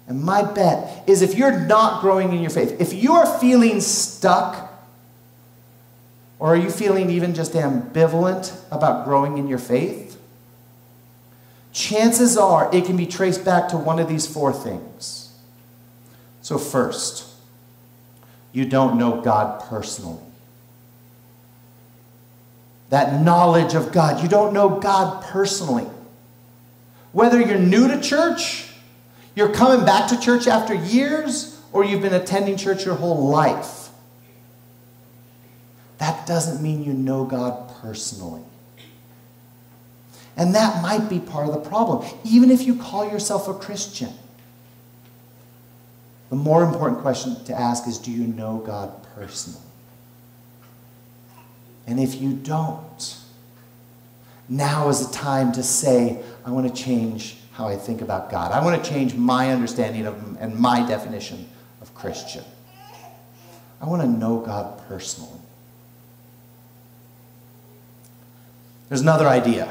And 0.09 0.23
my 0.23 0.43
bet 0.43 1.07
is 1.07 1.21
if 1.21 1.35
you're 1.35 1.61
not 1.67 2.01
growing 2.01 2.33
in 2.33 2.41
your 2.41 2.51
faith, 2.51 2.81
if 2.81 2.95
you 2.95 3.13
are 3.13 3.39
feeling 3.39 3.81
stuck 3.81 4.73
or 6.39 6.55
are 6.55 6.57
you 6.57 6.71
feeling 6.71 7.11
even 7.11 7.35
just 7.35 7.53
ambivalent 7.53 8.59
about 8.71 9.05
growing 9.05 9.37
in 9.37 9.49
your 9.49 9.59
faith? 9.59 10.19
Chances 11.73 12.39
are 12.39 12.75
it 12.75 12.87
can 12.87 12.97
be 12.97 13.07
traced 13.07 13.45
back 13.45 13.69
to 13.69 13.77
one 13.77 13.99
of 13.99 14.09
these 14.09 14.27
four 14.27 14.53
things. 14.53 15.37
So, 16.41 16.57
first, 16.57 17.27
you 18.53 18.65
don't 18.65 18.97
know 18.99 19.21
God 19.21 19.63
personally. 19.69 20.23
That 22.89 23.23
knowledge 23.23 23.75
of 23.75 23.93
God, 23.93 24.23
you 24.23 24.29
don't 24.29 24.55
know 24.55 24.81
God 24.81 25.23
personally. 25.25 25.87
Whether 27.13 27.41
you're 27.41 27.59
new 27.59 27.89
to 27.89 28.01
church, 28.01 28.68
you're 29.39 29.53
coming 29.53 29.87
back 29.87 30.09
to 30.11 30.21
church 30.21 30.47
after 30.47 30.75
years, 30.75 31.61
or 31.73 31.85
you've 31.85 32.03
been 32.03 32.15
attending 32.15 32.57
church 32.57 32.85
your 32.85 32.95
whole 32.95 33.29
life 33.29 33.79
that 35.99 36.27
doesn't 36.27 36.63
mean 36.63 36.85
you 36.85 36.93
know 36.93 37.25
God 37.25 37.71
personally. 37.81 38.43
And 40.37 40.55
that 40.55 40.81
might 40.81 41.09
be 41.11 41.19
part 41.19 41.49
of 41.49 41.55
the 41.55 41.69
problem, 41.69 42.09
even 42.25 42.51
if 42.51 42.63
you 42.63 42.77
call 42.77 43.11
yourself 43.11 43.49
a 43.49 43.55
Christian. 43.55 44.13
The 46.31 46.37
more 46.37 46.63
important 46.63 47.01
question 47.01 47.43
to 47.47 47.59
ask 47.59 47.89
is 47.89 47.99
do 47.99 48.13
you 48.13 48.27
know 48.27 48.59
God 48.59 48.93
personally? 49.15 49.61
And 51.89 51.99
if 51.99 52.21
you 52.21 52.35
don't, 52.35 53.19
now 54.49 54.89
is 54.89 55.07
the 55.07 55.13
time 55.13 55.53
to 55.53 55.63
say, 55.63 56.23
I 56.45 56.51
want 56.51 56.69
to 56.69 56.83
change 56.83 57.39
how 57.59 57.67
I 57.67 57.75
think 57.75 58.03
about 58.03 58.31
God. 58.31 58.53
I 58.53 58.65
want 58.65 58.83
to 58.83 58.89
change 58.89 59.17
my 59.17 59.51
understanding 59.51 60.07
of 60.07 60.15
Him 60.15 60.39
and 60.41 60.55
my 60.55 60.87
definition 60.87 61.49
of 61.83 61.93
Christian. 61.93 62.45
I 63.81 63.87
want 63.87 64.01
to 64.01 64.09
know 64.09 64.39
God 64.39 64.81
personally. 64.87 65.41
There's 68.89 69.01
another 69.01 69.27
idea. 69.27 69.69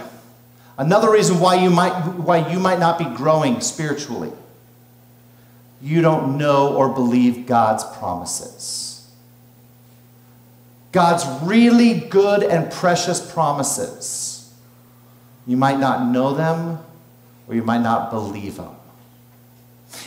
Another 0.77 1.09
reason 1.09 1.39
why 1.39 1.63
you 1.63 1.69
might, 1.69 1.93
why 2.15 2.51
you 2.51 2.59
might 2.59 2.77
not 2.77 2.99
be 2.99 3.05
growing 3.05 3.61
spiritually. 3.61 4.33
You 5.81 6.01
don't 6.01 6.37
know 6.37 6.75
or 6.75 6.89
believe 6.89 7.45
God's 7.45 7.85
promises. 7.97 9.09
God's 10.91 11.25
really 11.41 11.93
good 11.93 12.43
and 12.43 12.69
precious 12.69 13.31
promises. 13.31 14.53
You 15.45 15.55
might 15.55 15.79
not 15.79 16.11
know 16.11 16.33
them 16.33 16.79
or 17.47 17.55
you 17.55 17.63
might 17.63 17.81
not 17.81 18.09
believe 18.09 18.57
them. 18.57 18.75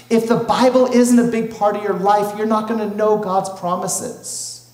If 0.09 0.29
the 0.29 0.37
Bible 0.37 0.87
isn't 0.87 1.19
a 1.19 1.31
big 1.31 1.57
part 1.57 1.77
of 1.77 1.83
your 1.83 1.95
life, 1.95 2.37
you're 2.37 2.47
not 2.47 2.69
going 2.69 2.81
to 2.89 2.97
know 2.97 3.19
God's 3.19 3.49
promises. 3.59 4.71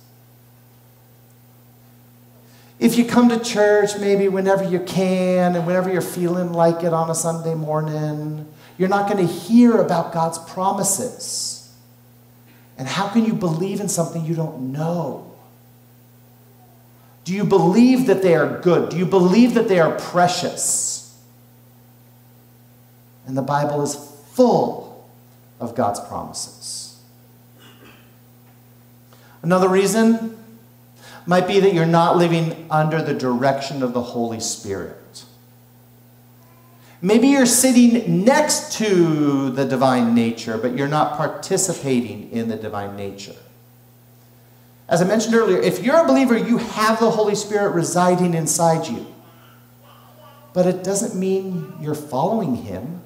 If 2.79 2.99
you 2.99 3.07
come 3.07 3.29
to 3.31 3.39
church 3.39 3.99
maybe 3.99 4.29
whenever 4.29 4.65
you 4.65 4.81
can 4.81 5.57
and 5.57 5.67
whenever 5.67 5.91
you're 5.91 6.03
feeling 6.03 6.53
like 6.53 6.83
it 6.83 6.93
on 6.93 7.09
a 7.09 7.15
Sunday 7.15 7.55
morning, 7.55 8.47
you're 8.77 8.89
not 8.89 9.11
going 9.11 9.27
to 9.27 9.33
hear 9.33 9.79
about 9.79 10.13
God's 10.13 10.39
promises. 10.39 11.75
And 12.77 12.87
how 12.87 13.09
can 13.09 13.25
you 13.25 13.33
believe 13.33 13.81
in 13.81 13.89
something 13.89 14.25
you 14.25 14.35
don't 14.35 14.73
know? 14.73 15.33
Do 17.25 17.33
you 17.33 17.45
believe 17.45 18.07
that 18.07 18.23
they 18.23 18.35
are 18.35 18.61
good? 18.61 18.91
Do 18.91 18.99
you 18.99 19.07
believe 19.07 19.55
that 19.55 19.69
they 19.69 19.81
are 19.81 19.99
precious? 19.99 20.96
And 23.27 23.37
the 23.37 23.43
Bible 23.43 23.83
is 23.83 23.95
full 24.33 25.09
of 25.59 25.75
God's 25.75 26.01
promises. 26.01 27.01
Another 29.43 29.69
reason 29.69 30.37
might 31.27 31.47
be 31.47 31.61
that 31.61 31.75
you're 31.75 31.87
not 31.87 32.17
living 32.17 32.67
under 32.71 33.03
the 33.03 33.15
direction 33.15 33.83
of 33.83 33.93
the 33.93 34.03
Holy 34.03 34.41
Spirit. 34.41 35.25
Maybe 37.03 37.29
you're 37.29 37.47
sitting 37.47 38.25
next 38.25 38.73
to 38.79 39.51
the 39.51 39.65
divine 39.65 40.15
nature, 40.15 40.57
but 40.57 40.77
you're 40.77 40.89
not 40.89 41.17
participating 41.17 42.31
in 42.31 42.49
the 42.49 42.57
divine 42.57 42.97
nature. 42.97 43.37
As 44.89 45.03
I 45.03 45.05
mentioned 45.05 45.35
earlier, 45.35 45.61
if 45.61 45.83
you're 45.83 46.03
a 46.03 46.07
believer, 46.07 46.37
you 46.37 46.59
have 46.59 47.01
the 47.01 47.11
Holy 47.11 47.35
Spirit 47.35 47.75
residing 47.75 48.35
inside 48.35 48.87
you. 48.87 49.07
But 50.53 50.67
it 50.67 50.85
doesn't 50.85 51.19
mean 51.19 51.75
you're 51.81 51.95
following 51.95 52.57
Him. 52.57 53.03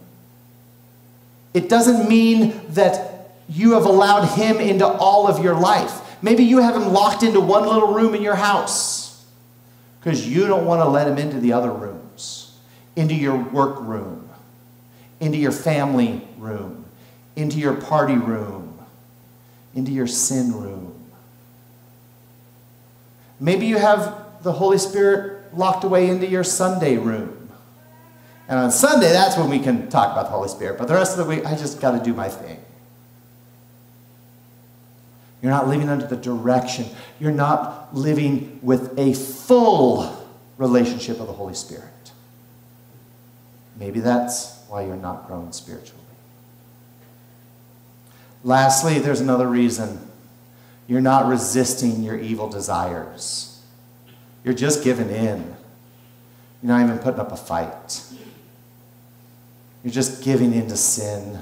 It 1.53 1.69
doesn't 1.69 2.09
mean 2.09 2.61
that 2.71 3.33
you 3.49 3.73
have 3.73 3.85
allowed 3.85 4.27
Him 4.27 4.59
into 4.59 4.87
all 4.87 5.27
of 5.27 5.43
your 5.43 5.55
life. 5.55 6.23
Maybe 6.23 6.45
you 6.45 6.59
have 6.59 6.77
Him 6.77 6.93
locked 6.93 7.23
into 7.23 7.41
one 7.41 7.67
little 7.67 7.93
room 7.93 8.15
in 8.15 8.23
your 8.23 8.37
house 8.37 9.25
because 9.99 10.27
you 10.27 10.47
don't 10.47 10.67
want 10.67 10.83
to 10.83 10.89
let 10.89 11.09
Him 11.09 11.19
into 11.19 11.41
the 11.41 11.53
other 11.53 11.73
rooms, 11.73 12.57
into 12.95 13.15
your 13.15 13.37
work 13.37 13.81
room, 13.81 14.29
into 15.19 15.39
your 15.39 15.53
family 15.53 16.27
room, 16.39 16.85
into 17.37 17.59
your 17.59 17.75
party 17.75 18.17
room, 18.17 18.79
into 19.75 19.91
your 19.91 20.07
sin 20.07 20.53
room. 20.53 20.95
Maybe 23.41 23.67
you 23.67 23.79
have 23.79 24.43
the 24.43 24.53
Holy 24.53 24.79
Spirit 24.79 25.57
locked 25.57 25.83
away 25.85 26.09
into 26.09 26.27
your 26.27 26.45
Sunday 26.45 26.97
room. 26.97 27.39
And 28.51 28.59
on 28.59 28.73
Sunday, 28.73 29.13
that's 29.13 29.39
when 29.39 29.49
we 29.49 29.61
can 29.61 29.89
talk 29.89 30.11
about 30.11 30.25
the 30.25 30.33
Holy 30.33 30.49
Spirit. 30.49 30.77
But 30.77 30.89
the 30.89 30.95
rest 30.95 31.17
of 31.17 31.25
the 31.25 31.37
week, 31.37 31.47
I 31.47 31.55
just 31.55 31.81
got 31.81 31.97
to 31.97 32.05
do 32.05 32.13
my 32.13 32.29
thing. 32.29 32.61
You're 35.41 35.53
not 35.53 35.69
living 35.69 35.89
under 35.89 36.05
the 36.05 36.17
direction. 36.17 36.87
You're 37.21 37.31
not 37.31 37.95
living 37.95 38.59
with 38.61 38.99
a 38.99 39.15
full 39.15 40.27
relationship 40.59 41.19
with 41.19 41.29
the 41.29 41.33
Holy 41.33 41.55
Spirit. 41.55 41.85
Maybe 43.77 44.01
that's 44.01 44.59
why 44.69 44.85
you're 44.85 44.97
not 44.97 45.29
growing 45.29 45.53
spiritually. 45.53 46.03
Lastly, 48.43 48.99
there's 48.99 49.21
another 49.21 49.47
reason. 49.47 50.11
You're 50.89 51.01
not 51.01 51.27
resisting 51.27 52.03
your 52.03 52.19
evil 52.19 52.49
desires. 52.49 53.63
You're 54.43 54.55
just 54.55 54.83
giving 54.83 55.09
in. 55.09 55.55
You're 56.63 56.73
not 56.77 56.83
even 56.83 56.99
putting 56.99 57.21
up 57.21 57.31
a 57.31 57.37
fight. 57.37 58.03
You're 59.83 59.93
just 59.93 60.23
giving 60.23 60.53
in 60.53 60.69
to 60.69 60.77
sin, 60.77 61.38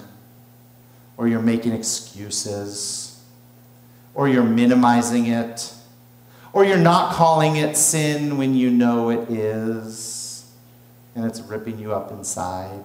or 1.16 1.26
you're 1.26 1.42
making 1.42 1.72
excuses, 1.72 3.20
or 4.14 4.28
you're 4.28 4.44
minimizing 4.44 5.26
it, 5.26 5.72
or 6.52 6.64
you're 6.64 6.76
not 6.76 7.14
calling 7.14 7.56
it 7.56 7.76
sin 7.76 8.38
when 8.38 8.54
you 8.54 8.70
know 8.70 9.10
it 9.10 9.28
is, 9.30 10.50
and 11.14 11.24
it's 11.24 11.40
ripping 11.40 11.78
you 11.78 11.92
up 11.92 12.12
inside. 12.12 12.84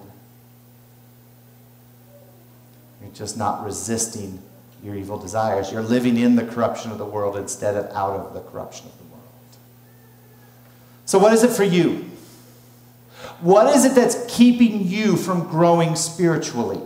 You're 3.00 3.12
just 3.12 3.36
not 3.36 3.64
resisting 3.64 4.42
your 4.82 4.94
evil 4.94 5.18
desires. 5.18 5.70
You're 5.70 5.82
living 5.82 6.16
in 6.16 6.36
the 6.36 6.44
corruption 6.44 6.90
of 6.90 6.98
the 6.98 7.04
world 7.04 7.36
instead 7.36 7.76
of 7.76 7.86
out 7.94 8.18
of 8.18 8.34
the 8.34 8.40
corruption 8.40 8.86
of 8.86 8.98
the 8.98 9.04
world. 9.04 9.22
So, 11.04 11.18
what 11.18 11.32
is 11.32 11.42
it 11.42 11.50
for 11.50 11.64
you? 11.64 12.10
What 13.40 13.74
is 13.74 13.84
it 13.84 13.94
that's 13.94 14.24
keeping 14.34 14.86
you 14.86 15.16
from 15.16 15.48
growing 15.48 15.96
spiritually? 15.96 16.80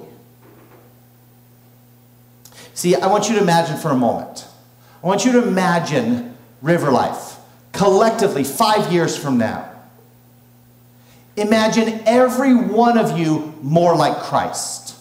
See, 2.74 2.94
I 2.94 3.06
want 3.08 3.28
you 3.28 3.34
to 3.36 3.42
imagine 3.42 3.76
for 3.76 3.90
a 3.90 3.96
moment. 3.96 4.46
I 5.02 5.06
want 5.06 5.24
you 5.24 5.32
to 5.32 5.46
imagine 5.46 6.36
river 6.62 6.90
life 6.90 7.36
collectively 7.72 8.44
five 8.44 8.92
years 8.92 9.16
from 9.16 9.38
now. 9.38 9.70
Imagine 11.36 12.02
every 12.06 12.54
one 12.54 12.98
of 12.98 13.16
you 13.16 13.54
more 13.62 13.94
like 13.94 14.16
Christ. 14.18 14.96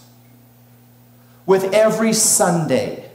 With 1.48 1.74
every 1.74 2.14
Sunday, 2.14 3.10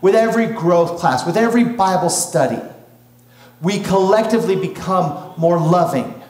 with 0.00 0.14
every 0.14 0.46
growth 0.46 0.98
class, 0.98 1.26
with 1.26 1.36
every 1.36 1.64
Bible 1.64 2.08
study, 2.08 2.60
we 3.60 3.80
collectively 3.80 4.56
become 4.56 5.34
more 5.36 5.58
loving, 5.58 6.21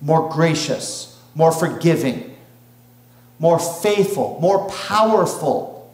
more 0.00 0.28
gracious, 0.30 1.20
more 1.34 1.52
forgiving, 1.52 2.36
more 3.38 3.58
faithful, 3.58 4.38
more 4.40 4.68
powerful, 4.70 5.92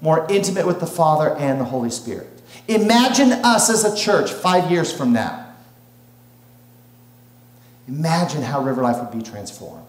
more 0.00 0.26
intimate 0.30 0.66
with 0.66 0.80
the 0.80 0.86
Father 0.86 1.34
and 1.36 1.60
the 1.60 1.64
Holy 1.64 1.90
Spirit. 1.90 2.28
Imagine 2.68 3.32
us 3.32 3.70
as 3.70 3.84
a 3.84 3.96
church 3.96 4.32
five 4.32 4.70
years 4.70 4.92
from 4.92 5.12
now. 5.12 5.46
Imagine 7.88 8.42
how 8.42 8.62
River 8.62 8.82
Life 8.82 8.98
would 8.98 9.16
be 9.16 9.22
transformed. 9.22 9.84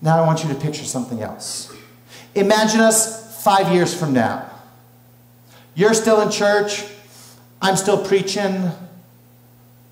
Now 0.00 0.22
I 0.22 0.26
want 0.26 0.42
you 0.42 0.48
to 0.50 0.54
picture 0.54 0.84
something 0.84 1.22
else. 1.22 1.72
Imagine 2.34 2.80
us 2.80 3.42
five 3.42 3.72
years 3.72 3.94
from 3.94 4.12
now. 4.12 4.48
You're 5.74 5.94
still 5.94 6.20
in 6.20 6.30
church, 6.30 6.84
I'm 7.62 7.76
still 7.76 8.04
preaching, 8.04 8.70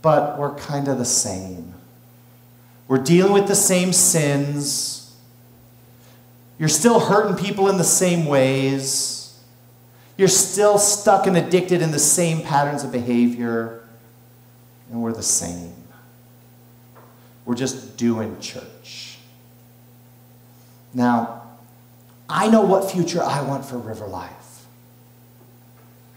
but 0.07 0.39
we're 0.39 0.55
kind 0.55 0.87
of 0.87 0.99
the 0.99 1.05
same. 1.05 1.75
We're 2.87 3.03
dealing 3.03 3.33
with 3.33 3.49
the 3.49 3.57
same 3.57 3.93
sins. 3.93 5.13
You're 6.61 6.69
still 6.69 7.01
hurting 7.01 7.35
people 7.45 7.69
in 7.69 7.77
the 7.77 7.83
same 7.83 8.25
ways. 8.27 9.37
You're 10.17 10.29
still 10.29 10.79
stuck 10.79 11.27
and 11.27 11.37
addicted 11.37 11.83
in 11.83 11.91
the 11.91 11.99
same 11.99 12.43
patterns 12.43 12.85
of 12.85 12.93
behavior. 12.93 13.83
And 14.93 15.03
we're 15.03 15.13
the 15.13 15.25
same. 15.25 15.75
We're 17.45 17.57
just 17.57 17.97
doing 17.97 18.39
church. 18.39 19.19
Now, 20.95 21.43
I 22.29 22.49
know 22.49 22.61
what 22.61 22.89
future 22.93 23.25
I 23.25 23.43
want 23.43 23.65
for 23.65 23.77
River 23.77 24.07
Life. 24.07 24.67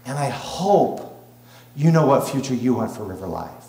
And 0.06 0.16
I 0.16 0.28
hope 0.28 1.26
you 1.74 1.90
know 1.90 2.06
what 2.06 2.28
future 2.28 2.54
you 2.54 2.74
want 2.74 2.92
for 2.92 3.02
River 3.02 3.26
Life. 3.26 3.59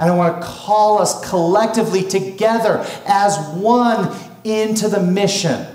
And 0.00 0.10
I 0.10 0.16
want 0.16 0.40
to 0.40 0.48
call 0.48 0.98
us 0.98 1.28
collectively 1.28 2.02
together 2.02 2.84
as 3.06 3.38
one 3.50 4.16
into 4.44 4.88
the 4.88 5.02
mission 5.02 5.66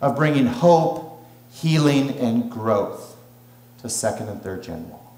of 0.00 0.14
bringing 0.14 0.46
hope, 0.46 1.26
healing, 1.50 2.10
and 2.18 2.48
growth 2.48 3.16
to 3.78 3.88
second 3.88 4.28
and 4.28 4.40
third 4.40 4.62
gen 4.62 4.88
wall. 4.88 5.16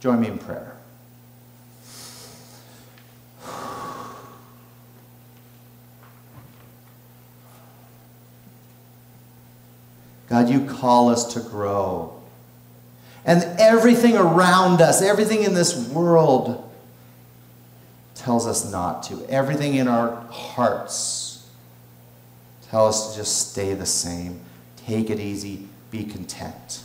Join 0.00 0.18
me 0.18 0.28
in 0.28 0.38
prayer. 0.38 0.74
God, 10.30 10.48
you 10.48 10.64
call 10.64 11.10
us 11.10 11.34
to 11.34 11.40
grow. 11.40 12.21
And 13.24 13.42
everything 13.60 14.16
around 14.16 14.80
us, 14.80 15.00
everything 15.00 15.44
in 15.44 15.54
this 15.54 15.76
world 15.88 16.68
tells 18.14 18.46
us 18.46 18.70
not 18.70 19.04
to. 19.04 19.24
Everything 19.28 19.74
in 19.74 19.88
our 19.88 20.16
hearts 20.30 21.48
tells 22.70 22.96
us 22.96 23.10
to 23.12 23.20
just 23.20 23.50
stay 23.50 23.74
the 23.74 23.86
same. 23.86 24.40
Take 24.76 25.10
it 25.10 25.20
easy. 25.20 25.68
Be 25.90 26.04
content. 26.04 26.82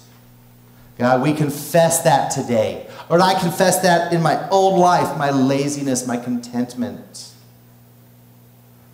God, 0.97 1.21
we 1.21 1.33
confess 1.33 2.01
that 2.03 2.31
today. 2.31 2.87
Lord, 3.09 3.21
I 3.21 3.39
confess 3.39 3.81
that 3.81 4.13
in 4.13 4.21
my 4.21 4.47
own 4.49 4.79
life, 4.79 5.17
my 5.17 5.29
laziness, 5.29 6.07
my 6.07 6.17
contentment, 6.17 7.31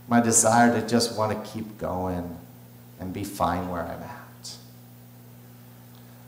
my 0.08 0.19
desire 0.19 0.79
to 0.79 0.86
just 0.86 1.17
want 1.17 1.32
to 1.32 1.51
keep 1.51 1.77
going 1.77 2.38
and 2.99 3.13
be 3.13 3.23
fine 3.23 3.69
where 3.69 3.84
I'm 3.84 4.03
at. 4.03 4.23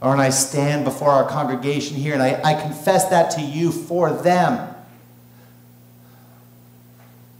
Or 0.02 0.12
when 0.12 0.20
I 0.20 0.30
stand 0.30 0.84
before 0.84 1.10
our 1.10 1.28
congregation 1.28 1.96
here 1.96 2.14
and 2.14 2.22
I, 2.22 2.42
I 2.44 2.62
confess 2.62 3.10
that 3.10 3.32
to 3.32 3.42
you 3.42 3.72
for 3.72 4.12
them. 4.12 4.74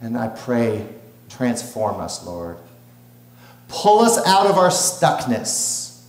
And 0.02 0.18
I 0.18 0.30
pray, 0.30 0.88
transform 1.30 2.00
us, 2.00 2.26
Lord. 2.26 2.58
Pull 3.68 4.00
us 4.00 4.18
out 4.26 4.48
of 4.48 4.58
our 4.58 4.70
stuckness. 4.70 6.04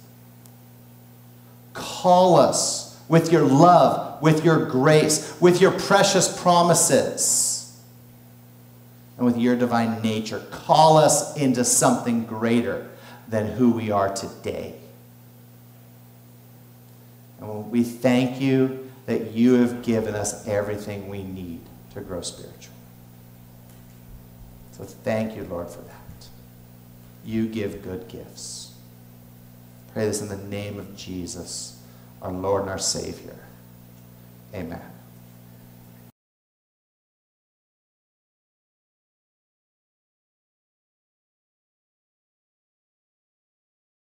Call 1.73 2.37
us 2.37 2.99
with 3.09 3.33
your 3.33 3.43
love, 3.43 4.21
with 4.23 4.45
your 4.45 4.67
grace, 4.67 5.37
with 5.41 5.61
your 5.61 5.73
precious 5.73 6.41
promises, 6.41 7.81
and 9.17 9.27
with 9.27 9.37
your 9.37 9.57
divine 9.57 10.03
nature. 10.03 10.41
Call 10.51 10.97
us 10.97 11.37
into 11.37 11.65
something 11.65 12.25
greater 12.25 12.91
than 13.29 13.47
who 13.47 13.71
we 13.71 13.91
are 13.91 14.13
today. 14.13 14.75
And 17.47 17.71
we 17.71 17.83
thank 17.83 18.41
you 18.41 18.91
that 19.07 19.33
you 19.33 19.55
have 19.55 19.83
given 19.83 20.15
us 20.15 20.47
everything 20.49 21.09
we 21.09 21.23
need 21.23 21.61
to 21.95 22.01
grow 22.01 22.21
spiritual. 22.21 22.75
So 24.73 24.85
thank 24.85 25.37
you, 25.37 25.45
Lord, 25.45 25.71
for 25.71 25.81
that. 25.83 26.29
You 27.25 27.47
give 27.47 27.83
good 27.83 28.09
gifts. 28.09 28.75
Pray 29.93 30.07
this 30.07 30.21
in 30.21 30.29
the 30.29 30.37
name 30.37 30.79
of 30.79 30.97
Jesus, 30.97 31.81
our 32.21 32.33
Lord 32.33 32.63
and 32.63 32.71
our 32.71 32.79
Savior. 32.79 33.39
Amen. 34.55 34.96